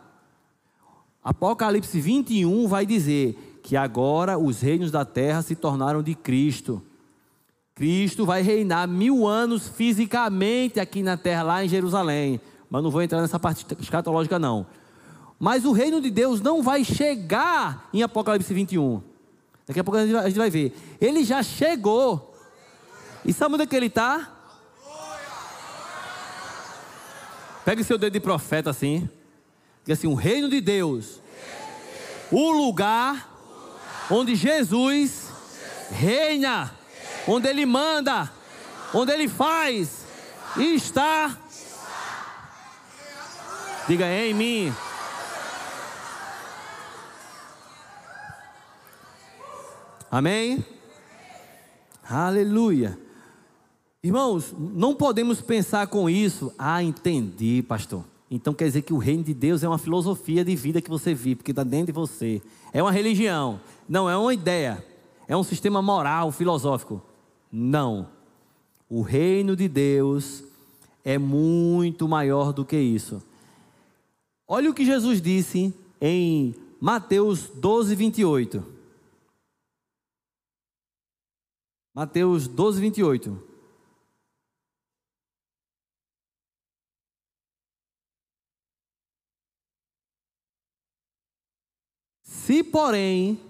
[1.23, 6.83] Apocalipse 21 vai dizer que agora os reinos da terra se tornaram de Cristo.
[7.75, 12.41] Cristo vai reinar mil anos fisicamente aqui na terra, lá em Jerusalém.
[12.73, 14.67] Mas não vou entrar nessa parte escatológica, não.
[15.39, 19.03] Mas o reino de Deus não vai chegar em Apocalipse 21.
[19.67, 20.75] Daqui a pouco a gente vai ver.
[20.99, 22.35] Ele já chegou.
[23.27, 24.27] E sabe onde é que ele está?
[27.63, 29.07] Pega o seu dedo de profeta assim.
[29.85, 31.21] Diz assim: o reino de Deus,
[32.31, 33.29] o lugar
[34.11, 35.29] onde Jesus
[35.91, 36.75] reina,
[37.29, 38.33] onde Ele manda,
[38.95, 40.07] onde Ele faz,
[40.57, 41.42] e está.
[43.89, 44.73] Diga é em mim.
[50.11, 50.65] Amém?
[52.05, 52.99] Aleluia.
[54.03, 56.53] Irmãos, não podemos pensar com isso.
[56.59, 58.05] Ah, entendi, pastor.
[58.31, 61.13] Então quer dizer que o reino de Deus é uma filosofia de vida que você
[61.13, 62.41] vive, porque está dentro de você.
[62.73, 64.85] É uma religião, não é uma ideia,
[65.27, 67.03] é um sistema moral, filosófico.
[67.51, 68.09] Não.
[68.89, 70.45] O reino de Deus
[71.05, 73.23] é muito maior do que isso.
[74.55, 78.63] Olha o que Jesus disse em Mateus 12, 28.
[81.95, 83.49] Mateus 12, 28.
[92.23, 93.41] Se, porém,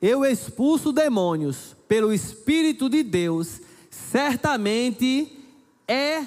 [0.00, 5.30] eu expulso demônios pelo Espírito de Deus, certamente
[5.86, 6.26] é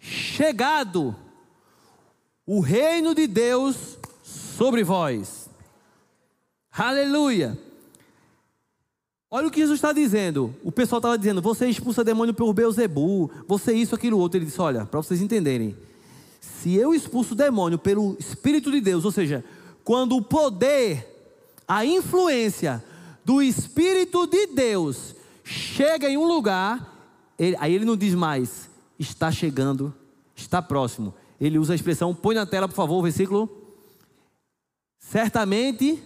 [0.00, 1.14] chegado
[2.46, 5.48] o reino de Deus sobre vós.
[6.70, 7.58] Aleluia.
[9.30, 10.54] Olha o que Jesus está dizendo.
[10.62, 14.38] O pessoal estava dizendo: você expulsa demônio pelo Beuzebu, você isso, aquilo, outro.
[14.38, 15.76] Ele disse: olha, para vocês entenderem.
[16.40, 19.44] Se eu expulso demônio pelo Espírito de Deus, ou seja,
[19.84, 21.16] quando o poder
[21.66, 22.82] a influência
[23.24, 26.94] do Espírito de Deus chega em um lugar,
[27.38, 29.92] ele, aí ele não diz mais, está chegando,
[30.34, 31.12] está próximo.
[31.40, 33.48] Ele usa a expressão, põe na tela, por favor, o versículo.
[34.98, 36.02] Certamente,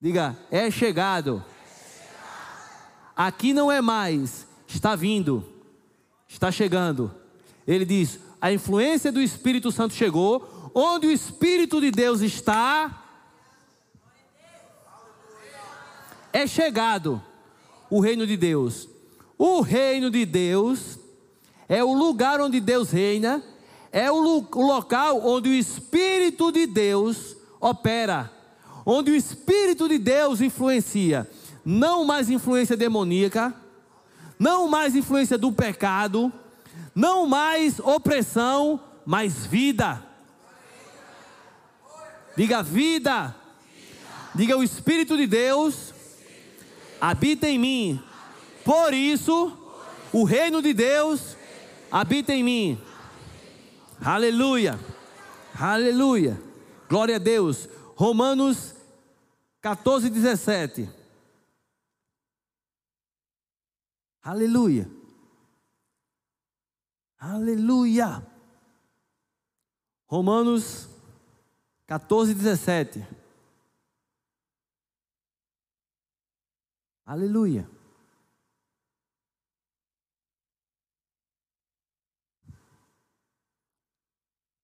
[0.00, 1.44] diga, é chegado.
[3.16, 5.44] Aqui não é mais, está vindo,
[6.28, 7.14] está chegando.
[7.66, 13.02] Ele diz: a influência do Espírito Santo chegou, onde o Espírito de Deus está,
[16.32, 17.22] é chegado
[17.88, 18.88] o reino de Deus.
[19.38, 20.98] O reino de Deus
[21.68, 23.42] é o lugar onde Deus reina,
[23.94, 28.28] é o, local onde o Espírito de Deus opera,
[28.84, 31.30] onde o Espírito de Deus influencia.
[31.64, 33.54] Não mais influência demoníaca,
[34.36, 36.32] não mais influência do pecado,
[36.92, 40.02] não mais opressão, mas vida.
[42.36, 43.32] Diga vida.
[44.34, 45.94] Diga o Espírito de Deus
[47.00, 48.02] habita em mim.
[48.64, 49.52] Por isso,
[50.12, 51.36] o reino de Deus
[51.92, 52.78] habita em mim.
[54.04, 54.78] Aleluia.
[55.58, 56.38] Aleluia.
[56.88, 57.66] Glória a Deus.
[57.96, 58.74] Romanos
[59.62, 60.88] 14, 17.
[64.22, 64.90] Aleluia.
[67.18, 68.26] Aleluia.
[70.06, 70.90] Romanos
[71.86, 73.06] 14, 17.
[77.06, 77.73] Aleluia.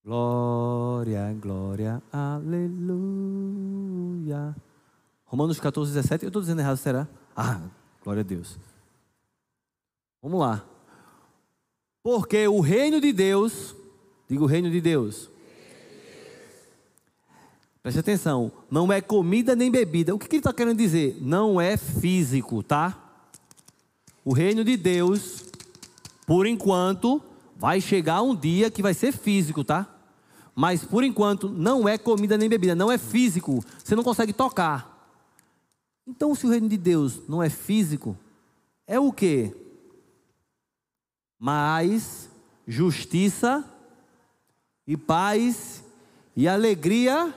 [0.03, 3.05] Glória, glória, aleluia.
[5.25, 6.23] Romanos 14, 17.
[6.23, 7.07] Eu estou dizendo errado, será?
[7.35, 7.61] Ah,
[8.03, 8.57] glória a Deus.
[10.19, 10.65] Vamos lá.
[12.01, 13.75] Porque o reino de Deus,
[14.27, 15.29] digo o reino de Deus.
[17.83, 20.15] Preste atenção, não é comida nem bebida.
[20.15, 21.19] O que, que ele está querendo dizer?
[21.21, 22.97] Não é físico, tá?
[24.25, 25.45] O reino de Deus,
[26.25, 27.21] por enquanto,
[27.61, 29.87] Vai chegar um dia que vai ser físico, tá?
[30.55, 33.63] Mas por enquanto não é comida nem bebida, não é físico.
[33.77, 35.07] Você não consegue tocar.
[36.07, 38.17] Então, se o reino de Deus não é físico,
[38.87, 39.55] é o que?
[41.37, 42.31] Mais
[42.65, 43.63] justiça
[44.87, 45.83] e paz
[46.35, 47.31] e alegria.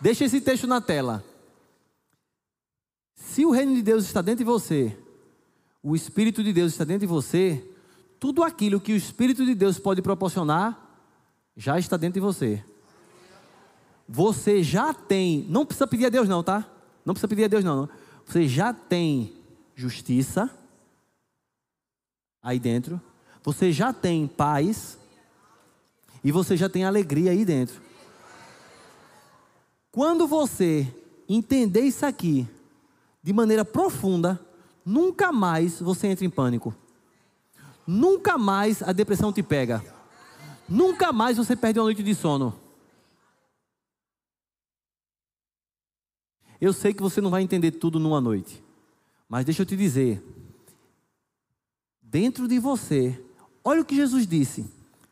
[0.00, 1.24] Deixa esse texto na tela.
[3.14, 4.98] Se o reino de Deus está dentro de você,
[5.82, 7.64] o Espírito de Deus está dentro de você,
[8.18, 10.78] tudo aquilo que o Espírito de Deus pode proporcionar
[11.56, 12.62] já está dentro de você.
[14.08, 16.68] Você já tem, não precisa pedir a Deus não, tá?
[17.04, 17.88] Não precisa pedir a Deus não.
[18.26, 19.32] Você já tem
[19.74, 20.50] justiça
[22.42, 23.00] aí dentro.
[23.42, 24.98] Você já tem paz
[26.22, 27.80] e você já tem alegria aí dentro.
[29.90, 30.86] Quando você
[31.28, 32.46] entender isso aqui
[33.22, 34.40] de maneira profunda,
[34.90, 36.74] nunca mais você entra em pânico.
[37.86, 39.84] Nunca mais a depressão te pega.
[40.68, 42.54] Nunca mais você perde uma noite de sono.
[46.60, 48.62] Eu sei que você não vai entender tudo numa noite.
[49.28, 50.22] Mas deixa eu te dizer.
[52.02, 53.18] Dentro de você,
[53.64, 54.66] olha o que Jesus disse.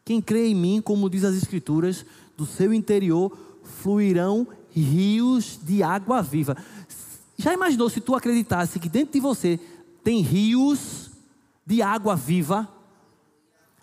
[0.05, 2.05] Quem crê em mim, como diz as Escrituras,
[2.37, 6.57] do seu interior fluirão rios de água viva.
[7.41, 9.61] Já imaginou se tu acreditasse que dentro de você
[10.03, 11.11] tem rios
[11.65, 12.69] de água viva?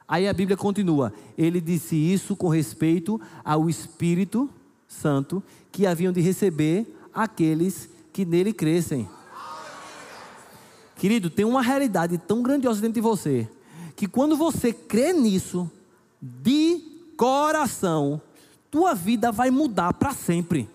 [0.05, 1.13] Aí a Bíblia continua.
[1.37, 4.49] Ele disse isso com respeito ao Espírito
[4.89, 5.41] Santo
[5.71, 9.07] que haviam de receber aqueles que nele crescem.
[10.97, 13.49] Querido, tem uma realidade tão grandiosa dentro de você
[13.95, 15.71] que quando você crê nisso
[16.21, 16.81] de
[17.15, 18.21] coração,
[18.69, 20.69] tua vida vai mudar para sempre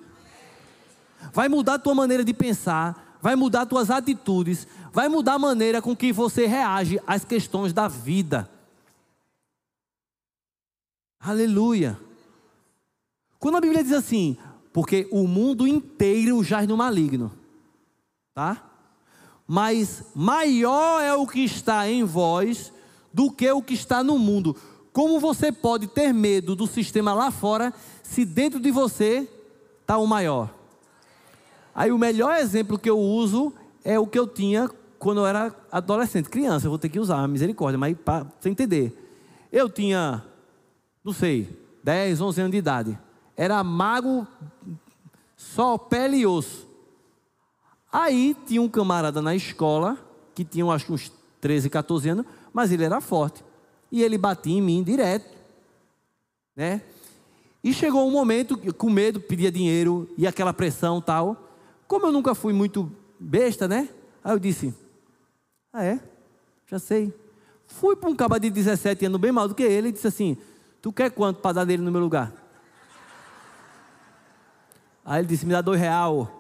[1.33, 5.81] vai mudar a tua maneira de pensar, vai mudar tuas atitudes, vai mudar a maneira
[5.81, 8.51] com que você reage às questões da vida.
[11.21, 11.99] Aleluia.
[13.39, 14.37] Quando a Bíblia diz assim,
[14.73, 17.33] porque o mundo inteiro jaz no maligno,
[18.35, 18.67] tá?
[19.47, 22.73] Mas maior é o que está em vós
[23.13, 24.57] do que o que está no mundo.
[24.93, 29.29] Como você pode ter medo do sistema lá fora se dentro de você
[29.81, 30.60] está o maior?
[31.75, 33.53] Aí o melhor exemplo que eu uso
[33.85, 36.67] é o que eu tinha quando eu era adolescente, criança.
[36.67, 38.97] Eu vou ter que usar, misericórdia, mas para você entender.
[39.51, 40.23] Eu tinha,
[41.03, 41.49] não sei,
[41.83, 42.99] 10, 11 anos de idade.
[43.37, 44.27] Era mago,
[45.37, 46.69] só pele e osso.
[47.93, 49.97] Aí tinha um camarada na escola,
[50.35, 53.43] que tinha acho que uns 13, 14 anos, mas ele era forte.
[53.91, 55.35] E ele batia em mim direto.
[56.55, 56.83] Né?
[57.65, 61.50] E chegou um momento, com medo, pedia dinheiro, e aquela pressão tal.
[61.91, 63.89] Como eu nunca fui muito besta, né?
[64.23, 64.73] Aí eu disse:
[65.73, 65.99] Ah, é?
[66.69, 67.13] Já sei.
[67.67, 70.39] Fui para um caba de 17 anos, bem mal do que ele, e disse assim:
[70.81, 72.33] Tu quer quanto para dar dele no meu lugar?
[75.05, 76.31] Aí ele disse: Me dá dois real.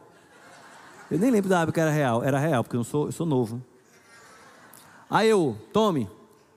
[1.11, 2.23] Eu nem lembro da época que era real.
[2.23, 3.61] Era real, porque eu, sou, eu sou novo.
[5.11, 6.09] Aí eu, tome.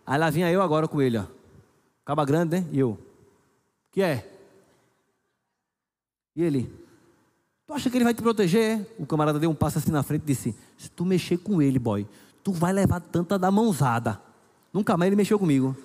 [0.05, 1.25] Aí lá vinha eu agora com ele, ó.
[2.05, 2.67] Caba grande, né?
[2.71, 2.95] E eu.
[3.91, 4.29] que é?
[6.35, 6.82] E ele,
[7.73, 8.85] Acha que ele vai te proteger?
[8.99, 11.79] O camarada deu um passo assim na frente e disse: Se tu mexer com ele,
[11.79, 12.07] boy,
[12.43, 14.21] tu vai levar tanta da mãozada.
[14.71, 15.75] Nunca mais ele mexeu comigo.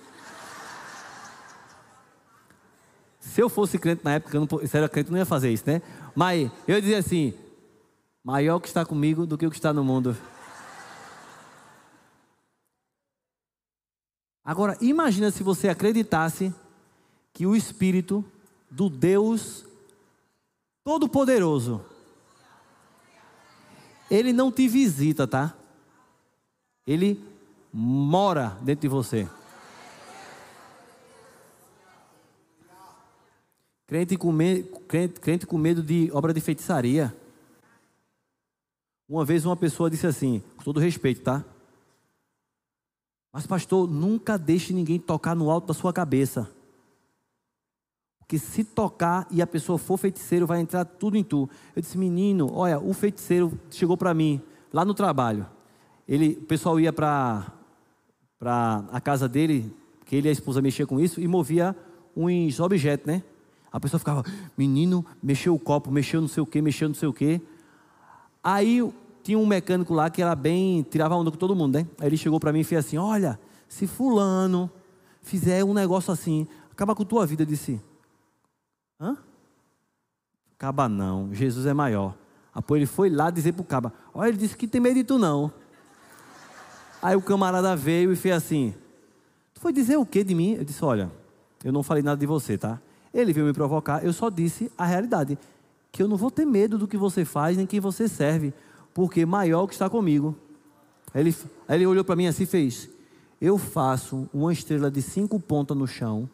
[3.19, 5.63] Se eu fosse crente na época, eu não, se era crente, não ia fazer isso,
[5.65, 5.81] né?
[6.15, 7.33] Mas eu dizia assim:
[8.23, 10.15] maior que está comigo do que o que está no mundo.
[14.45, 16.53] Agora, imagina se você acreditasse
[17.33, 18.23] que o Espírito
[18.69, 19.65] do Deus
[20.83, 21.83] Todo-Poderoso.
[24.09, 25.55] Ele não te visita, tá?
[26.85, 27.23] Ele
[27.71, 29.29] mora dentro de você.
[33.85, 37.15] Crente com, medo, crente, crente com medo de obra de feitiçaria.
[39.07, 41.43] Uma vez uma pessoa disse assim, com todo respeito, tá?
[43.31, 46.49] Mas pastor, nunca deixe ninguém tocar no alto da sua cabeça
[48.29, 51.49] que se tocar e a pessoa for feiticeiro, vai entrar tudo em tu.
[51.75, 54.39] Eu disse, menino, olha, o feiticeiro chegou para mim,
[54.71, 55.47] lá no trabalho.
[56.07, 57.51] Ele, o pessoal ia para
[58.91, 59.75] a casa dele
[60.05, 61.75] que ele e a esposa mexiam com isso e movia
[62.15, 63.23] uns objetos, né?
[63.71, 64.23] A pessoa ficava,
[64.55, 67.41] menino, mexeu o copo, mexeu não sei o que, mexeu não sei o que.
[68.43, 68.87] Aí
[69.23, 71.87] tinha um mecânico lá que era bem, tirava onda com todo mundo, né?
[71.99, 74.69] Aí ele chegou para mim e fez assim: Olha, se Fulano
[75.19, 77.41] fizer um negócio assim, acaba com tua vida.
[77.41, 77.81] Eu disse:
[78.99, 79.17] Hã?
[80.55, 82.15] Acaba não, Jesus é maior.
[82.53, 85.17] Aí ele foi lá dizer pro caba: Olha, ele disse que tem medo de tu
[85.17, 85.51] não.
[87.01, 88.73] Aí o camarada veio e fez assim:
[89.53, 90.55] Tu foi dizer o que de mim?
[90.55, 91.09] Eu disse: Olha,
[91.63, 92.81] eu não falei nada de você, tá?
[93.13, 95.37] Ele veio me provocar, eu só disse a realidade.
[95.91, 98.53] Que eu não vou ter medo do que você faz, nem quem você serve,
[98.93, 100.35] porque maior que está comigo.
[101.13, 101.35] Aí ele,
[101.67, 102.89] aí ele olhou para mim assim e fez:
[103.39, 106.29] Eu faço uma estrela de cinco pontas no chão,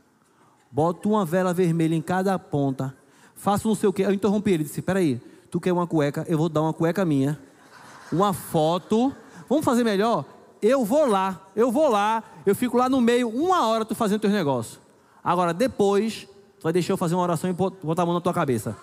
[0.75, 2.93] boto uma vela vermelha em cada ponta,
[3.33, 4.01] faço não sei o que.
[4.01, 6.25] Eu interrompi ele, disse: Peraí, tu quer uma cueca?
[6.27, 7.39] Eu vou dar uma cueca minha,
[8.11, 9.15] uma foto.
[9.47, 10.25] Vamos fazer melhor?
[10.61, 14.19] Eu vou lá, eu vou lá, eu fico lá no meio, uma hora tu fazendo
[14.19, 14.77] teus negócios.
[15.23, 16.27] Agora, depois,
[16.61, 18.75] vai deixar eu fazer uma oração e botar a mão na tua cabeça.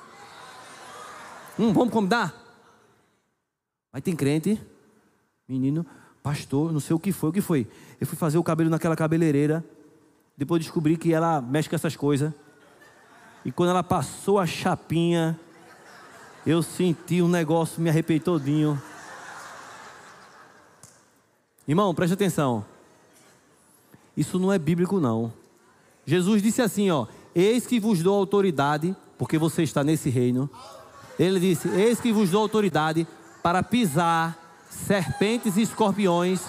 [1.59, 2.35] Hum, vamos combinar?
[3.93, 4.59] Aí tem crente,
[5.47, 5.85] menino,
[6.23, 7.69] pastor, não sei o que foi, o que foi.
[8.01, 9.63] Eu fui fazer o cabelo naquela cabeleireira,
[10.37, 12.33] depois descobri que ela mexe com essas coisas.
[13.45, 15.39] E quando ela passou a chapinha,
[16.47, 18.81] eu senti um negócio, me arrepiei todinho.
[21.67, 22.65] Irmão, preste atenção.
[24.17, 25.33] Isso não é bíblico, não.
[26.05, 27.07] Jesus disse assim, ó.
[27.35, 30.51] Eis que vos dou autoridade, porque você está nesse reino.
[31.19, 33.07] Ele disse: Eis que vos dou autoridade
[33.43, 36.41] para pisar serpentes e escorpiões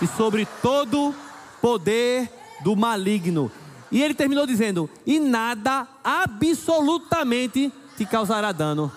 [0.00, 1.14] e sobre todo
[1.60, 2.30] poder
[2.62, 3.50] do maligno.
[3.90, 8.90] E ele terminou dizendo: E nada absolutamente te causará dano.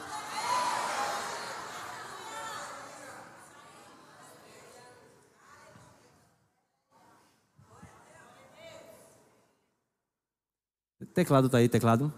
[11.14, 12.14] Teclado está aí, teclado.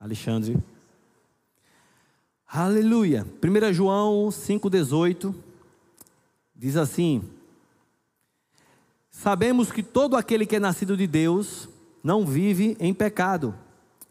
[0.00, 0.56] Alexandre.
[2.46, 3.26] Aleluia.
[3.42, 5.34] 1 João 5,18
[6.54, 7.22] diz assim:
[9.18, 11.70] Sabemos que todo aquele que é nascido de Deus
[12.04, 13.54] não vive em pecado,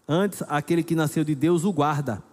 [0.07, 2.23] antes aquele que nasceu de Deus o guarda.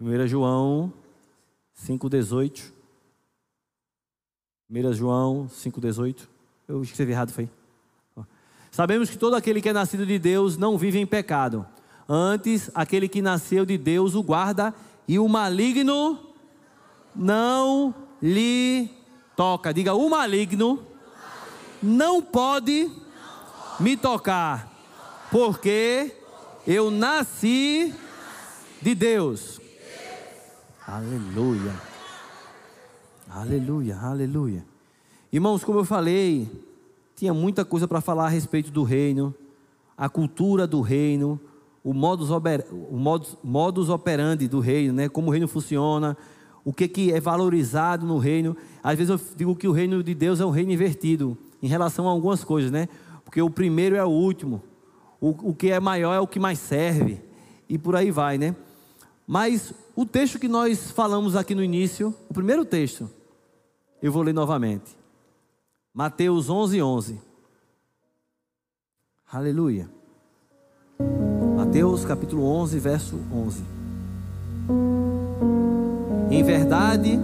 [0.00, 0.90] 1 João
[1.86, 2.72] 5,18.
[4.70, 6.26] 1 João 5,18.
[6.66, 7.48] Eu escrevi errado, foi?
[8.70, 11.66] Sabemos que todo aquele que é nascido de Deus não vive em pecado.
[12.08, 14.74] Antes, aquele que nasceu de Deus o guarda
[15.06, 16.18] e o maligno
[17.14, 18.99] não lhe
[19.40, 19.72] toca.
[19.72, 20.80] Diga, o maligno
[21.82, 22.90] não pode
[23.80, 24.70] me tocar,
[25.30, 26.14] porque
[26.66, 27.94] eu nasci
[28.82, 29.58] de Deus.
[30.86, 31.74] Aleluia.
[33.30, 34.62] Aleluia, aleluia.
[35.32, 36.46] Irmãos, como eu falei,
[37.16, 39.34] tinha muita coisa para falar a respeito do reino,
[39.96, 41.40] a cultura do reino,
[41.82, 45.08] o modus, oper, o modus, modus operandi do reino, né?
[45.08, 46.14] como o reino funciona,
[46.64, 48.56] o que, que é valorizado no reino.
[48.82, 52.08] Às vezes eu digo que o reino de Deus é um reino invertido em relação
[52.08, 52.88] a algumas coisas, né?
[53.24, 54.62] Porque o primeiro é o último,
[55.20, 57.20] o, o que é maior é o que mais serve,
[57.68, 58.56] e por aí vai, né?
[59.26, 63.08] Mas o texto que nós falamos aqui no início, o primeiro texto,
[64.02, 64.96] eu vou ler novamente.
[65.94, 67.20] Mateus 11, 11.
[69.30, 69.88] Aleluia.
[71.56, 73.62] Mateus capítulo 11, verso 11.
[76.30, 77.18] Em verdade,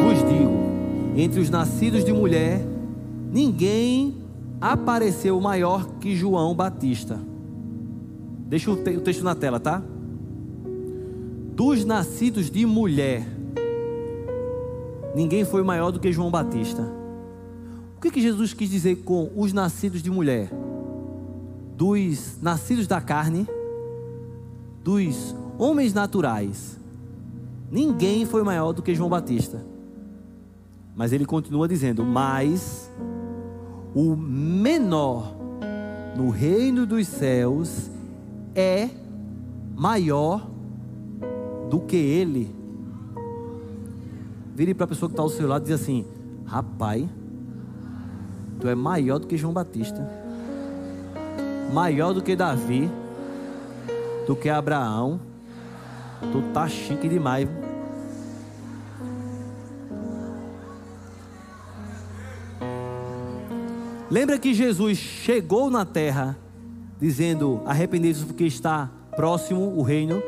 [0.00, 0.52] vos digo:
[1.16, 2.64] entre os nascidos de mulher,
[3.32, 4.18] ninguém
[4.60, 7.18] apareceu maior que João Batista.
[8.46, 9.82] Deixa o, te o texto na tela, tá?
[11.56, 13.26] Dos nascidos de mulher,
[15.12, 16.82] ninguém foi maior do que João Batista.
[17.96, 20.50] O que, que Jesus quis dizer com os nascidos de mulher?
[21.76, 23.46] Dos nascidos da carne,
[24.84, 26.81] dos homens naturais.
[27.72, 29.64] Ninguém foi maior do que João Batista.
[30.94, 32.90] Mas ele continua dizendo: Mas
[33.94, 35.34] o menor
[36.14, 37.90] no reino dos céus
[38.54, 38.90] é
[39.74, 40.50] maior
[41.70, 42.54] do que ele.
[44.54, 46.04] Vire para a pessoa que está ao seu lado e diz assim:
[46.44, 47.08] Rapaz,
[48.60, 50.06] tu é maior do que João Batista,
[51.72, 52.90] maior do que Davi,
[54.26, 55.31] do que Abraão.
[56.30, 57.48] Tu tá chique demais.
[64.10, 66.36] Lembra que Jesus chegou na terra
[67.00, 70.22] dizendo: Arrependei-vos porque está próximo o reino.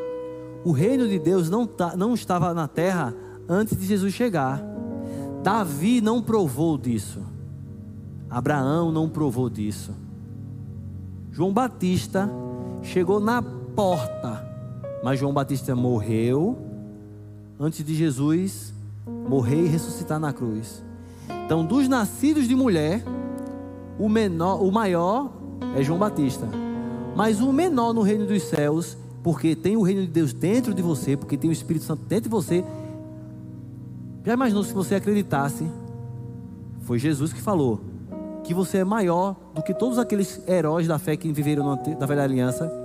[0.63, 3.13] O reino de Deus não, tá, não estava na terra
[3.47, 4.61] antes de Jesus chegar.
[5.43, 7.21] Davi não provou disso.
[8.27, 9.93] Abraão não provou disso.
[11.31, 12.27] João Batista
[12.81, 14.43] chegou na porta,
[15.05, 16.57] mas João Batista morreu
[17.59, 18.73] antes de Jesus
[19.29, 20.83] morrer e ressuscitar na cruz.
[21.45, 23.03] Então, dos nascidos de mulher,
[23.99, 25.31] o menor, o maior
[25.77, 26.47] é João Batista.
[27.15, 30.81] Mas o menor no reino dos céus, porque tem o reino de Deus dentro de
[30.81, 32.65] você, porque tem o Espírito Santo dentro de você.
[34.23, 35.67] Já imaginou se você acreditasse?
[36.79, 37.79] Foi Jesus que falou
[38.43, 42.23] que você é maior do que todos aqueles heróis da fé que viveram na velha
[42.23, 42.84] aliança.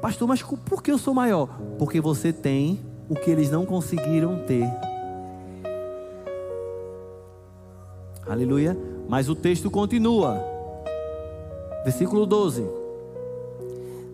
[0.00, 1.48] Pastor, mas por que eu sou maior?
[1.78, 4.68] Porque você tem o que eles não conseguiram ter.
[8.28, 8.76] Aleluia.
[9.08, 10.44] Mas o texto continua.
[11.84, 12.66] Versículo 12.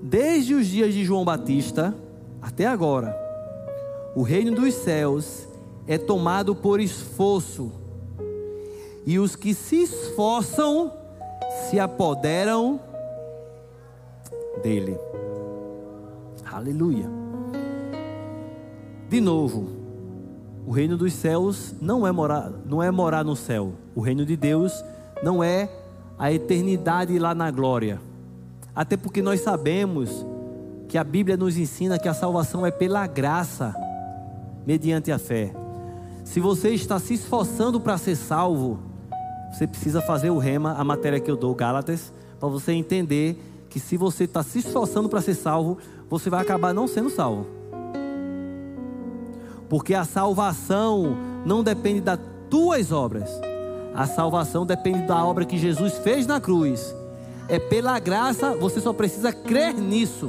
[0.03, 1.95] Desde os dias de João Batista
[2.41, 3.17] até agora,
[4.15, 5.49] o reino dos céus
[5.87, 7.73] é tomado por esforço,
[9.07, 10.93] e os que se esforçam
[11.69, 12.81] se apoderam
[14.63, 14.99] dele.
[16.53, 17.09] Aleluia.
[19.09, 19.69] De novo,
[20.67, 23.73] o reino dos céus não é morar, não é morar no céu.
[23.95, 24.85] O reino de Deus
[25.23, 25.71] não é
[26.19, 28.01] a eternidade lá na glória.
[28.75, 30.25] Até porque nós sabemos
[30.89, 33.75] que a Bíblia nos ensina que a salvação é pela graça,
[34.67, 35.55] mediante a fé.
[36.23, 38.79] Se você está se esforçando para ser salvo,
[39.51, 43.81] você precisa fazer o rema, a matéria que eu dou, Gálatas, para você entender que
[43.81, 45.79] se você está se esforçando para ser salvo,
[46.13, 47.47] você vai acabar não sendo salvo.
[49.67, 53.31] Porque a salvação não depende das tuas obras.
[53.95, 56.95] A salvação depende da obra que Jesus fez na cruz.
[57.49, 60.29] É pela graça, você só precisa crer nisso.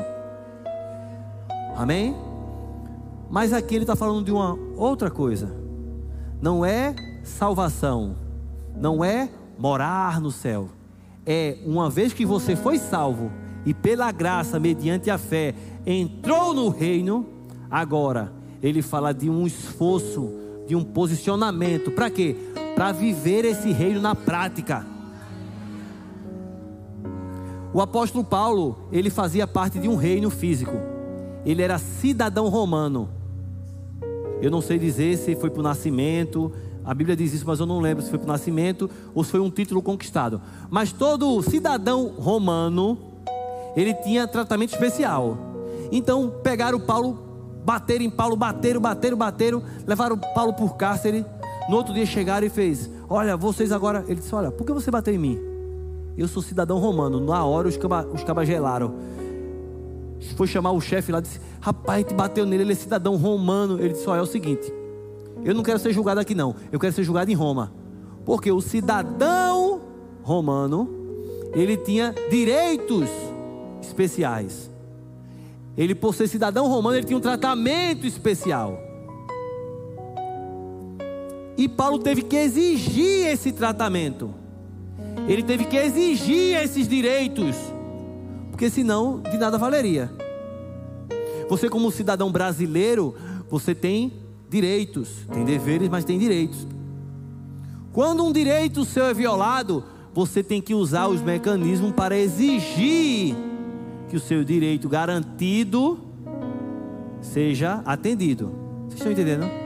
[1.75, 2.15] Amém?
[3.29, 5.53] Mas aqui ele está falando de uma outra coisa.
[6.41, 8.15] Não é salvação,
[8.73, 9.29] não é
[9.59, 10.69] morar no céu.
[11.25, 13.29] É uma vez que você foi salvo
[13.65, 15.55] e pela graça, mediante a fé,
[15.85, 17.25] entrou no reino,
[17.69, 18.31] agora
[18.61, 20.31] ele fala de um esforço,
[20.67, 21.91] de um posicionamento.
[21.91, 22.35] Para quê?
[22.75, 24.85] para viver esse reino na prática.
[27.73, 30.75] O apóstolo Paulo, ele fazia parte de um reino físico.
[31.45, 33.09] Ele era cidadão romano.
[34.41, 36.51] Eu não sei dizer se foi para o nascimento,
[36.83, 39.31] a Bíblia diz isso, mas eu não lembro se foi para o nascimento ou se
[39.31, 40.41] foi um título conquistado.
[40.69, 42.97] Mas todo cidadão romano,
[43.75, 45.52] ele tinha tratamento especial.
[45.95, 47.17] Então pegaram Paulo,
[47.63, 51.25] bateram em Paulo, bateram, bateram, bateram, levaram Paulo por cárcere
[51.69, 54.03] no outro dia chegaram e fez: Olha, vocês agora.
[54.07, 55.39] Ele disse: Olha, por que você bateu em mim?
[56.17, 57.19] Eu sou cidadão romano.
[57.19, 58.93] Na hora os cabas, os gelaram.
[60.35, 63.79] Foi chamar o chefe lá e disse: Rapaz, gente bateu nele, ele é cidadão romano.
[63.79, 64.71] Ele disse: Olha, é o seguinte.
[65.43, 66.55] Eu não quero ser julgado aqui, não.
[66.71, 67.71] Eu quero ser julgado em Roma.
[68.25, 69.81] Porque o cidadão
[70.21, 70.89] romano,
[71.53, 73.09] ele tinha direitos
[73.81, 74.72] especiais.
[75.77, 78.79] Ele, por ser cidadão romano, ele tinha um tratamento especial.
[81.57, 84.33] E Paulo teve que exigir esse tratamento.
[85.27, 87.55] Ele teve que exigir esses direitos.
[88.51, 90.11] Porque senão de nada valeria.
[91.49, 93.15] Você como cidadão brasileiro,
[93.49, 94.13] você tem
[94.49, 96.67] direitos, tem deveres, mas tem direitos.
[97.91, 103.35] Quando um direito seu é violado, você tem que usar os mecanismos para exigir
[104.13, 105.99] que o seu direito garantido
[107.19, 108.53] seja atendido.
[108.85, 109.63] Vocês estão entendendo?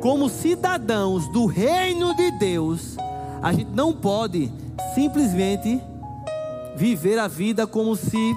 [0.00, 2.96] como cidadãos do reino de Deus,
[3.42, 4.52] a gente não pode
[4.94, 5.82] simplesmente
[6.76, 8.36] viver a vida como se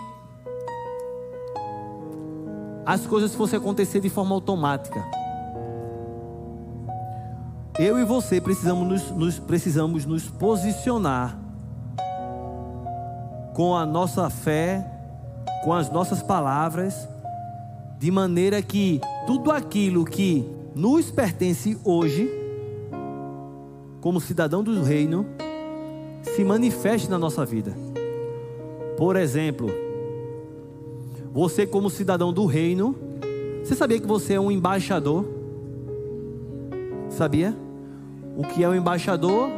[2.86, 5.04] as coisas fossem acontecer de forma automática.
[7.78, 11.38] Eu e você precisamos nos, nos, precisamos nos posicionar
[13.54, 14.99] com a nossa fé,
[15.64, 17.08] com as nossas palavras,
[17.98, 20.46] de maneira que tudo aquilo que
[20.76, 22.30] nos pertence hoje,
[24.00, 25.26] como cidadão do reino,
[26.24, 27.76] se manifeste na nossa vida.
[28.98, 29.70] Por exemplo,
[31.34, 32.96] você, como cidadão do reino,
[33.64, 35.26] você sabia que você é um embaixador?
[37.10, 37.56] Sabia?
[38.38, 39.50] O que é um embaixador?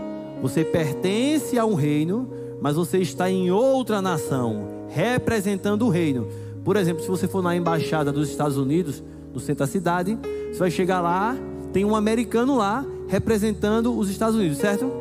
[0.41, 2.27] Você pertence a um reino,
[2.59, 6.27] mas você está em outra nação, representando o reino.
[6.63, 10.17] Por exemplo, se você for na embaixada dos Estados Unidos, no centro da cidade,
[10.51, 11.35] você vai chegar lá,
[11.73, 14.91] tem um americano lá representando os Estados Unidos, certo?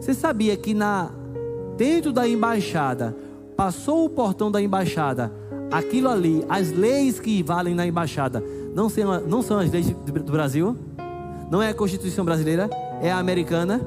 [0.00, 1.10] Você sabia que na
[1.76, 3.14] dentro da embaixada,
[3.56, 5.32] passou o portão da embaixada,
[5.70, 8.42] aquilo ali, as leis que valem na embaixada,
[8.74, 10.76] não são, não são as leis do Brasil?
[11.50, 12.68] Não é a Constituição brasileira,
[13.00, 13.80] é a americana.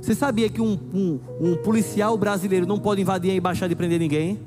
[0.00, 4.00] Você sabia que um, um, um policial brasileiro não pode invadir a embaixada e prender
[4.00, 4.40] ninguém?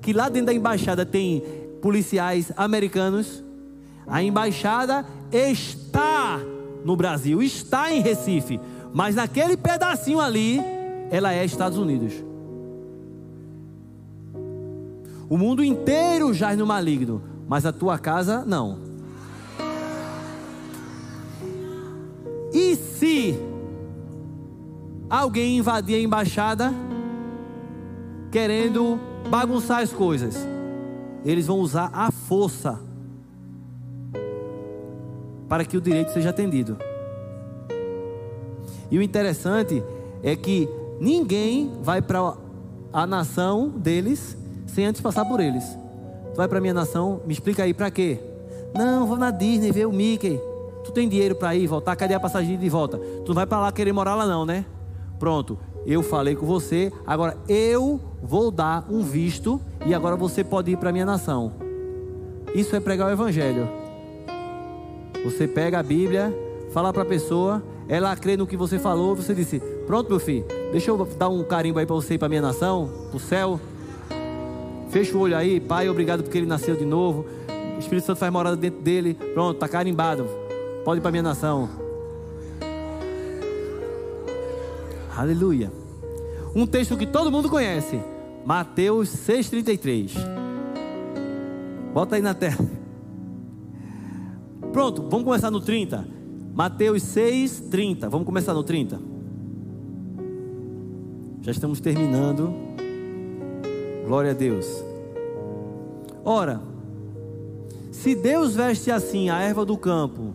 [0.00, 1.42] Que lá dentro da embaixada tem
[1.80, 3.44] policiais americanos.
[4.06, 6.40] A embaixada está
[6.84, 8.58] no Brasil, está em Recife,
[8.92, 10.60] mas naquele pedacinho ali,
[11.10, 12.12] ela é Estados Unidos.
[15.28, 18.78] O mundo inteiro jaz no maligno, mas a tua casa não.
[22.52, 23.09] E se
[25.10, 26.72] alguém invadir a embaixada
[28.30, 28.98] querendo
[29.28, 30.36] bagunçar as coisas?
[31.24, 32.78] Eles vão usar a força
[35.48, 36.78] para que o direito seja atendido.
[38.90, 39.82] E o interessante
[40.22, 40.68] é que
[41.00, 42.34] ninguém vai para
[42.92, 45.64] a nação deles sem antes passar por eles.
[46.32, 48.20] Tu vai para minha nação, me explica aí para quê?
[48.74, 50.40] Não, vou na Disney ver o Mickey.
[50.84, 51.96] Tu tem dinheiro para ir voltar?
[51.96, 52.96] Cadê a passagem de volta?
[52.98, 54.64] Tu não vai para lá querer morar lá não, né?
[55.20, 60.70] Pronto, eu falei com você, agora eu vou dar um visto e agora você pode
[60.70, 61.52] ir para a minha nação.
[62.54, 63.68] Isso é pregar o evangelho.
[65.22, 66.34] Você pega a Bíblia,
[66.72, 70.46] fala para a pessoa, ela crê no que você falou, você disse: "Pronto, meu filho,
[70.72, 73.60] deixa eu dar um carimbo aí para você ir para minha nação, para o céu".
[74.88, 77.26] Fecha o olho aí, Pai, obrigado porque ele nasceu de novo.
[77.76, 79.12] O Espírito Santo faz morada dentro dele.
[79.34, 80.26] Pronto, está carimbado.
[80.82, 81.89] Pode ir para a minha nação.
[85.20, 85.70] Aleluia.
[86.56, 88.00] Um texto que todo mundo conhece.
[88.42, 90.12] Mateus 6,33.
[91.92, 92.66] Bota aí na tela.
[94.72, 96.08] Pronto, vamos começar no 30.
[96.54, 98.08] Mateus 6, 30.
[98.08, 98.98] Vamos começar no 30.
[101.42, 102.54] Já estamos terminando.
[104.06, 104.82] Glória a Deus.
[106.24, 106.62] Ora,
[107.92, 110.34] se Deus veste assim a erva do campo,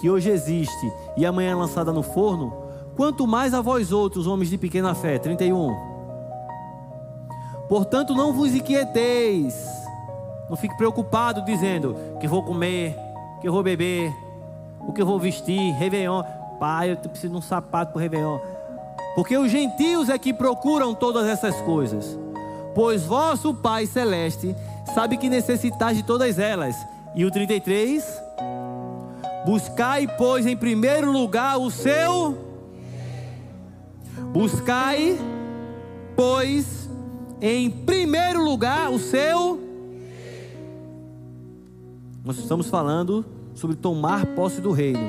[0.00, 2.63] que hoje existe e amanhã é lançada no forno,
[2.96, 5.18] quanto mais a vós outros, homens de pequena fé.
[5.18, 5.74] 31.
[7.68, 9.54] Portanto, não vos inquieteis,
[10.48, 12.96] não fique preocupado dizendo que vou comer,
[13.40, 14.12] que vou beber,
[14.86, 16.22] o que vou vestir, Réveillon.
[16.60, 18.38] Pai, eu preciso de um sapato para o Réveillon.
[19.14, 22.18] Porque os gentios é que procuram todas essas coisas.
[22.74, 24.54] Pois vosso Pai Celeste
[24.94, 26.76] sabe que necessitais de todas elas.
[27.14, 28.04] E o 33,
[29.46, 32.53] buscai, pois, em primeiro lugar o seu.
[34.34, 35.16] Buscai,
[36.16, 36.90] pois,
[37.40, 39.60] em primeiro lugar o seu.
[42.24, 43.24] Nós estamos falando
[43.54, 45.08] sobre tomar posse do reino,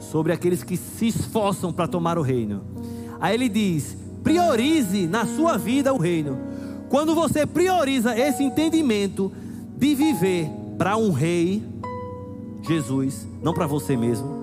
[0.00, 2.62] sobre aqueles que se esforçam para tomar o reino.
[3.20, 6.36] Aí ele diz: priorize na sua vida o reino.
[6.88, 9.30] Quando você prioriza esse entendimento
[9.76, 11.62] de viver para um rei,
[12.60, 14.33] Jesus, não para você mesmo,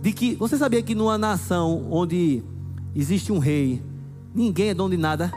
[0.00, 2.42] de que você sabia que numa nação onde
[2.94, 3.82] existe um rei,
[4.34, 5.30] ninguém é dono de nada.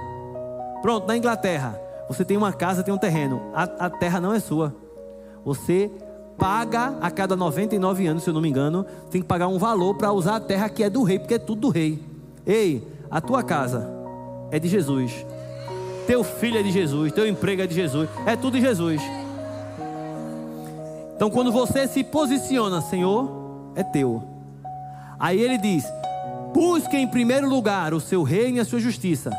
[0.81, 4.39] Pronto, na Inglaterra, você tem uma casa, tem um terreno, a, a terra não é
[4.39, 4.75] sua.
[5.45, 5.91] Você
[6.37, 9.95] paga a cada 99 anos, se eu não me engano, tem que pagar um valor
[9.95, 12.01] para usar a terra que é do rei, porque é tudo do rei.
[12.45, 13.89] Ei, a tua casa
[14.49, 15.25] é de Jesus.
[16.07, 19.01] Teu filho é de Jesus, teu emprego é de Jesus, é tudo de Jesus.
[21.15, 23.29] Então quando você se posiciona, Senhor,
[23.75, 24.32] é teu.
[25.23, 25.85] Aí ele diz:
[26.53, 29.31] busque em primeiro lugar o seu reino e a sua justiça.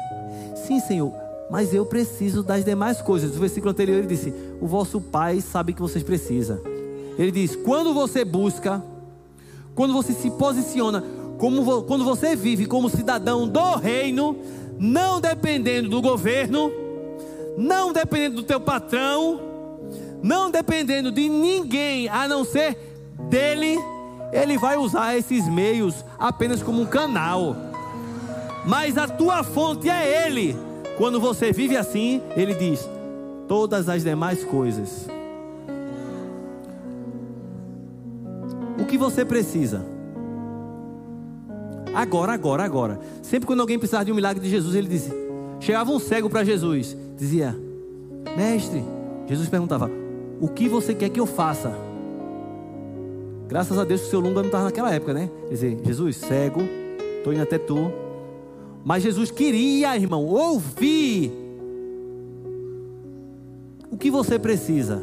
[0.66, 1.12] Sim, Senhor,
[1.50, 3.32] mas eu preciso das demais coisas.
[3.32, 4.32] No versículo anterior ele disse:
[4.62, 6.58] O vosso Pai sabe que vocês precisam.
[7.18, 8.82] Ele diz: quando você busca,
[9.74, 11.04] quando você se posiciona,
[11.36, 14.38] como, quando você vive como cidadão do reino,
[14.78, 16.72] não dependendo do governo,
[17.58, 19.38] não dependendo do teu patrão,
[20.22, 22.74] não dependendo de ninguém a não ser
[23.28, 23.78] dele,
[24.34, 27.54] ele vai usar esses meios apenas como um canal.
[28.66, 30.56] Mas a tua fonte é ele.
[30.98, 32.88] Quando você vive assim, ele diz:
[33.46, 35.06] todas as demais coisas.
[38.76, 39.86] O que você precisa?
[41.94, 43.00] Agora, agora, agora.
[43.22, 45.14] Sempre quando alguém precisava de um milagre de Jesus, ele dizia:
[45.60, 47.56] chegava um cego para Jesus, dizia:
[48.36, 48.84] Mestre,
[49.28, 49.88] Jesus perguntava:
[50.40, 51.93] O que você quer que eu faça?
[53.48, 55.30] Graças a Deus que o seu Lunga não estava naquela época, né?
[55.48, 56.60] Quer dizer, Jesus, cego,
[57.18, 57.92] estou indo até tu.
[58.84, 61.32] Mas Jesus queria, irmão, ouvir.
[63.90, 65.02] O que você precisa?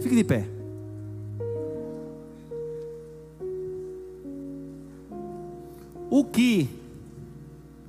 [0.00, 0.46] Fique de pé.
[6.10, 6.68] O que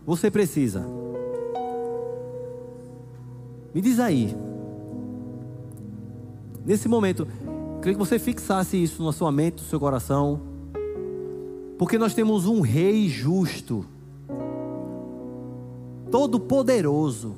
[0.06, 0.86] você precisa?
[3.74, 4.36] Me diz aí.
[6.66, 7.28] Nesse momento,
[7.82, 10.42] Queria que você fixasse isso na sua mente, no seu coração.
[11.78, 13.86] Porque nós temos um rei justo,
[16.12, 17.36] todo poderoso.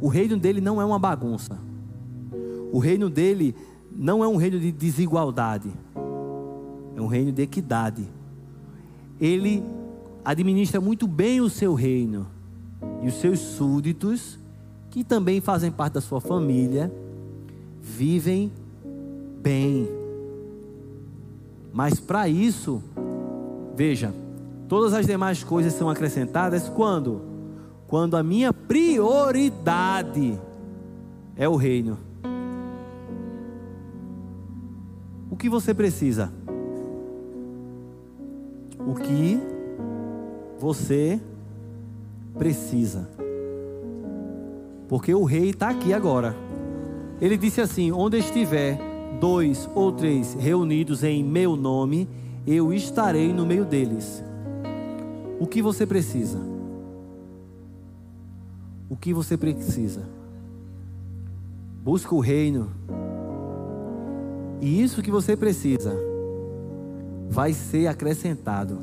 [0.00, 1.58] O reino dele não é uma bagunça.
[2.72, 3.56] O reino dele
[3.90, 5.72] não é um reino de desigualdade.
[6.94, 8.08] É um reino de equidade.
[9.20, 9.64] Ele
[10.24, 12.28] administra muito bem o seu reino.
[13.02, 14.38] E os seus súditos,
[14.90, 16.92] que também fazem parte da sua família,
[17.80, 18.52] vivem
[19.40, 19.88] bem.
[21.72, 22.82] Mas para isso,
[23.74, 24.12] veja,
[24.68, 27.22] todas as demais coisas são acrescentadas quando?
[27.86, 30.38] Quando a minha prioridade
[31.36, 31.98] é o reino.
[35.30, 36.32] O que você precisa?
[38.78, 39.40] O que
[40.58, 41.20] você
[42.36, 43.08] precisa?
[44.88, 46.34] Porque o rei está aqui agora.
[47.20, 52.08] Ele disse assim: onde estiver dois ou três reunidos em meu nome,
[52.46, 54.22] eu estarei no meio deles.
[55.38, 56.38] O que você precisa?
[58.88, 60.02] O que você precisa?
[61.82, 62.70] Busca o reino.
[64.60, 65.96] E isso que você precisa
[67.28, 68.78] vai ser acrescentado.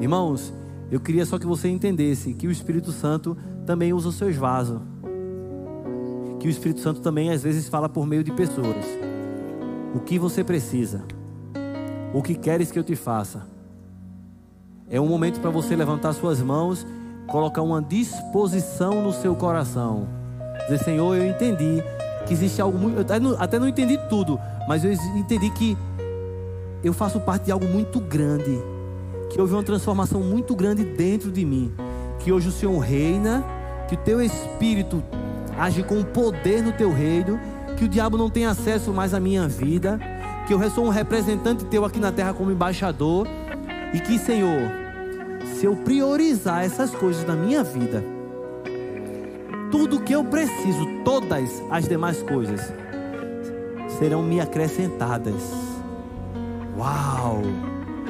[0.00, 0.52] Irmãos,
[0.90, 4.80] eu queria só que você entendesse que o Espírito Santo também usa os seus vasos
[6.40, 8.84] que o Espírito Santo também às vezes fala por meio de pessoas.
[9.94, 11.02] O que você precisa?
[12.14, 13.46] O que queres que eu te faça?
[14.88, 16.86] É um momento para você levantar suas mãos,
[17.28, 20.08] colocar uma disposição no seu coração.
[20.64, 21.82] Dizer, Senhor, eu entendi
[22.26, 22.96] que existe algo muito.
[22.96, 25.76] Eu até não, entendi tudo, mas eu entendi que
[26.82, 28.58] eu faço parte de algo muito grande.
[29.28, 31.70] Que houve uma transformação muito grande dentro de mim.
[32.18, 33.44] Que hoje o Senhor reina,
[33.88, 35.04] que o teu espírito
[35.60, 37.38] age com poder no teu reino,
[37.76, 40.00] que o diabo não tem acesso mais à minha vida,
[40.46, 43.28] que eu sou um representante teu aqui na terra como embaixador,
[43.92, 44.70] e que, Senhor,
[45.54, 48.02] se eu priorizar essas coisas na minha vida,
[49.70, 52.72] tudo que eu preciso, todas as demais coisas,
[53.98, 55.42] serão me acrescentadas.
[56.78, 57.42] Uau!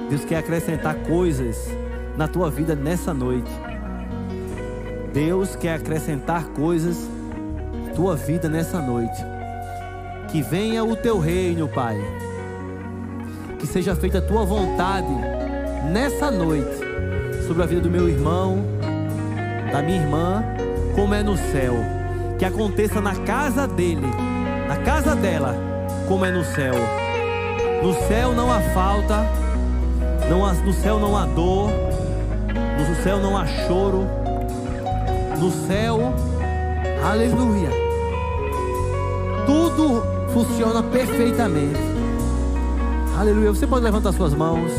[0.08, 1.56] Deus quer acrescentar coisas
[2.16, 3.50] na tua vida nessa noite.
[5.12, 7.08] Deus quer acrescentar coisas
[8.00, 9.22] tua vida nessa noite.
[10.28, 12.00] Que venha o teu reino, Pai.
[13.58, 15.12] Que seja feita a tua vontade
[15.92, 16.78] nessa noite
[17.46, 18.64] sobre a vida do meu irmão,
[19.70, 20.42] da minha irmã,
[20.94, 21.74] como é no céu.
[22.38, 24.06] Que aconteça na casa dele,
[24.66, 25.54] na casa dela,
[26.08, 26.76] como é no céu.
[27.82, 29.26] No céu não há falta,
[30.30, 31.70] não há, no céu não há dor,
[32.78, 34.06] no céu não há choro.
[35.38, 36.14] No céu,
[37.04, 37.89] aleluia
[39.46, 41.80] tudo funciona perfeitamente.
[43.18, 43.50] Aleluia.
[43.50, 44.70] Você pode levantar suas mãos.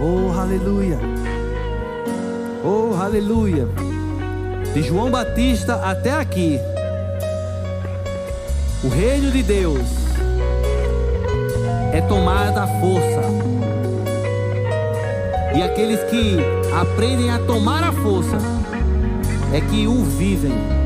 [0.00, 0.98] Oh, aleluia.
[2.64, 3.68] Oh, aleluia.
[4.74, 6.58] De João Batista até aqui.
[8.84, 9.80] O reino de Deus
[11.92, 13.22] é tomada a força.
[15.54, 16.38] E aqueles que
[16.80, 18.38] aprendem a tomar a força
[19.52, 20.81] é que o vivem.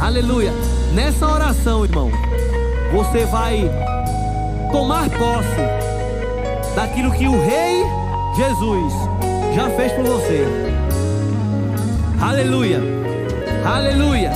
[0.00, 0.50] Aleluia.
[0.94, 2.10] Nessa oração, irmão,
[2.90, 3.70] você vai
[4.72, 7.84] tomar posse daquilo que o Rei
[8.34, 8.92] Jesus
[9.54, 10.46] já fez por você.
[12.18, 12.80] Aleluia.
[13.64, 14.32] Aleluia.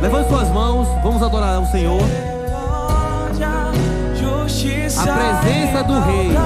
[0.00, 2.02] Levante suas mãos, vamos adorar o Senhor.
[4.96, 6.36] A presença do Rei.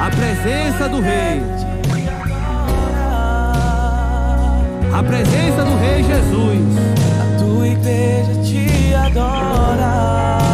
[0.00, 1.61] A presença do Rei.
[4.92, 6.60] A presença do Rei Jesus.
[7.20, 10.51] A tua igreja te adora.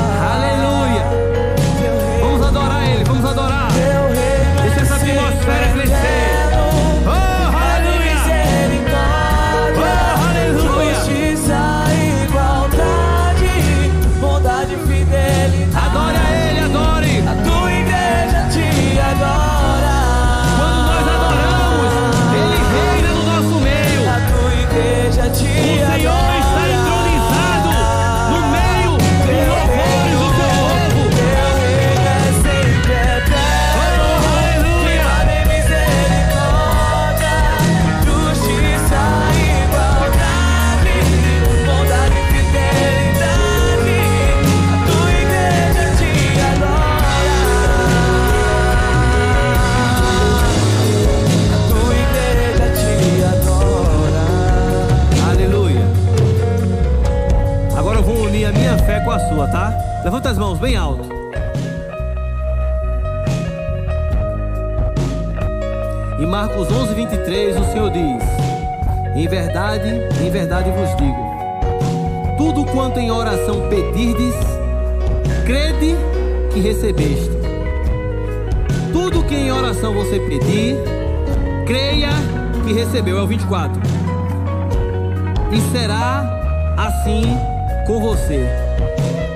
[87.88, 88.46] Com você.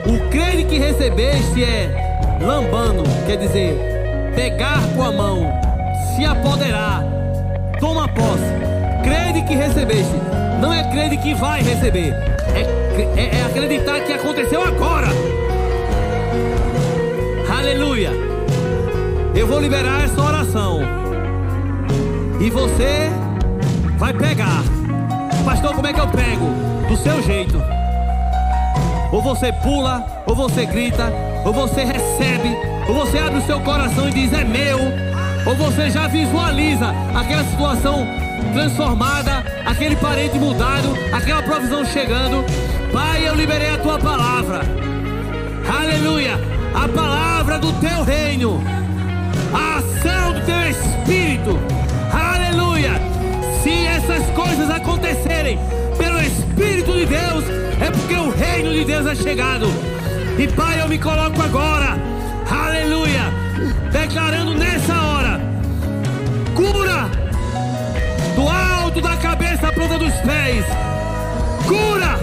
[0.06, 3.74] O crede que recebeste é lambando, quer dizer,
[4.36, 5.50] pegar com a mão,
[6.14, 7.02] se apoderar,
[7.80, 8.52] toma posse.
[9.02, 10.14] Crede que recebeste,
[10.60, 12.12] não é crede que vai receber,
[12.54, 15.08] é, é, é acreditar que aconteceu agora.
[17.58, 18.10] Aleluia.
[19.34, 20.80] Eu vou liberar essa oração.
[22.38, 23.08] E você
[23.96, 24.62] vai pegar.
[25.42, 26.46] Pastor, como é que eu pego?
[26.86, 27.81] Do seu jeito.
[29.12, 31.12] Ou você pula, ou você grita,
[31.44, 32.56] ou você recebe,
[32.88, 34.78] ou você abre o seu coração e diz: É meu.
[35.44, 38.06] Ou você já visualiza aquela situação
[38.54, 42.44] transformada, aquele parente mudado, aquela provisão chegando.
[42.92, 44.60] Pai, eu liberei a tua palavra.
[45.68, 46.38] Aleluia.
[46.74, 48.62] A palavra do teu reino.
[49.52, 51.58] A ação do teu espírito.
[52.12, 52.92] Aleluia.
[53.62, 55.58] Se essas coisas acontecerem
[58.82, 59.66] de Deus é chegado.
[60.38, 61.96] E Pai, eu me coloco agora.
[62.50, 63.32] Aleluia.
[63.92, 65.40] Declarando nessa hora
[66.54, 67.08] cura
[68.34, 70.64] do alto da cabeça à ponta dos pés.
[71.66, 72.18] Cura!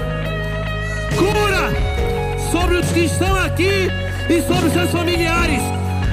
[1.18, 2.52] Cura!
[2.52, 3.90] Sobre os que estão aqui
[4.30, 5.62] e sobre os seus familiares.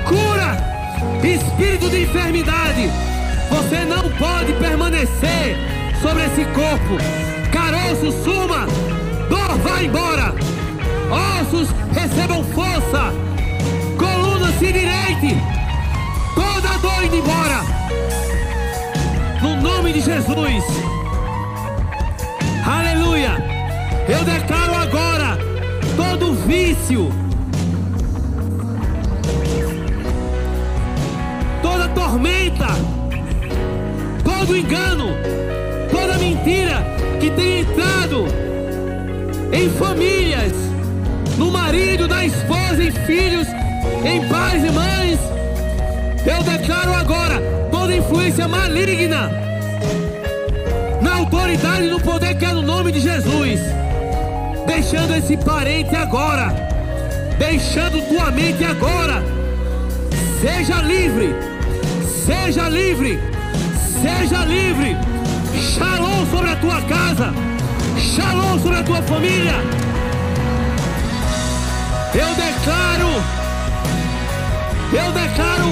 [0.05, 0.57] Cura!
[1.25, 2.89] Espírito de enfermidade.
[3.51, 5.57] Você não pode permanecer
[6.01, 6.99] sobre esse corpo.
[7.51, 8.96] Caroço, suma.
[9.29, 10.35] Dor, vá embora.
[11.11, 13.12] Ossos, recebam força.
[13.99, 15.37] Coluna, se direite.
[16.35, 17.77] Toda dor indo embora
[19.43, 20.64] no nome de Jesus.
[22.66, 23.33] Aleluia.
[24.09, 25.39] Eu declaro agora
[25.97, 27.11] todo vício,
[31.62, 32.68] toda tormenta,
[34.24, 35.09] todo engano,
[35.91, 36.85] toda mentira
[37.20, 38.46] que tem entrado
[39.53, 40.53] em famílias,
[41.37, 43.47] no marido, na esposa, em filhos,
[44.05, 45.19] em pais e mães.
[46.27, 47.41] Eu declaro agora
[47.71, 49.31] toda influência maligna
[51.01, 53.61] na autoridade e no poder que é no nome de Jesus.
[54.67, 56.53] Deixando esse parente agora,
[57.39, 59.23] deixando tua mente agora.
[60.41, 61.35] Seja livre,
[62.25, 63.19] seja livre,
[64.03, 64.97] seja livre.
[65.57, 67.33] Shalom sobre a tua casa,
[67.99, 69.55] shalom sobre a tua família.
[72.15, 73.23] Eu declaro,
[74.93, 75.69] eu declaro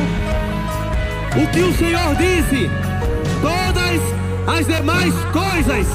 [1.43, 2.71] o que o Senhor disse,
[3.41, 5.87] todas as demais coisas,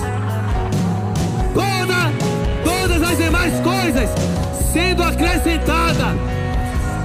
[1.54, 2.12] toda,
[2.64, 4.10] todas as demais coisas
[4.72, 6.16] sendo acrescentada.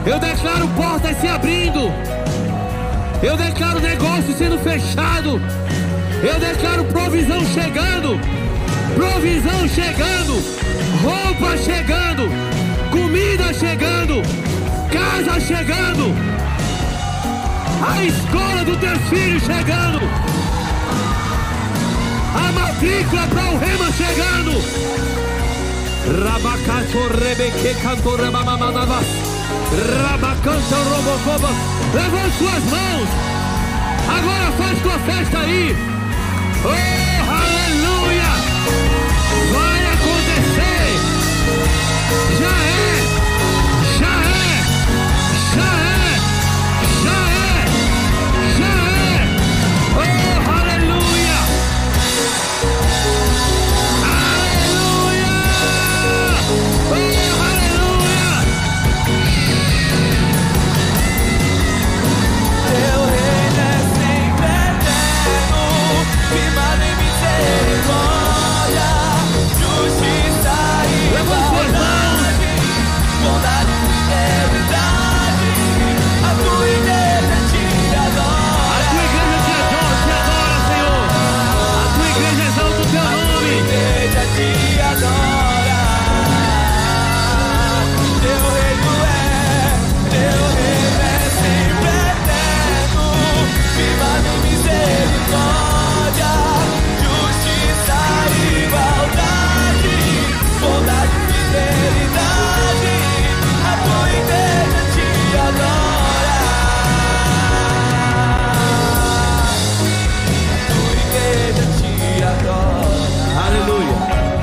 [0.06, 1.90] Eu declaro portas se abrindo.
[3.22, 5.40] Eu declaro negócio sendo fechado.
[6.22, 8.20] Eu declaro provisão chegando.
[8.94, 10.34] Provisão chegando.
[11.02, 12.30] Roupa chegando.
[12.90, 14.22] Comida chegando.
[14.90, 16.34] Casa chegando
[17.86, 18.78] a escola do
[19.10, 20.00] filho chegando,
[22.34, 24.52] a matrícula para o rema chegando.
[26.24, 29.06] Rabacato rebeque canto rabamamadavas.
[30.02, 31.50] Rabacanto robocoba.
[31.94, 33.08] Levante suas mãos.
[34.08, 35.76] Agora faz tua festa aí.
[36.64, 37.03] Oh!
[42.10, 42.73] Yeah.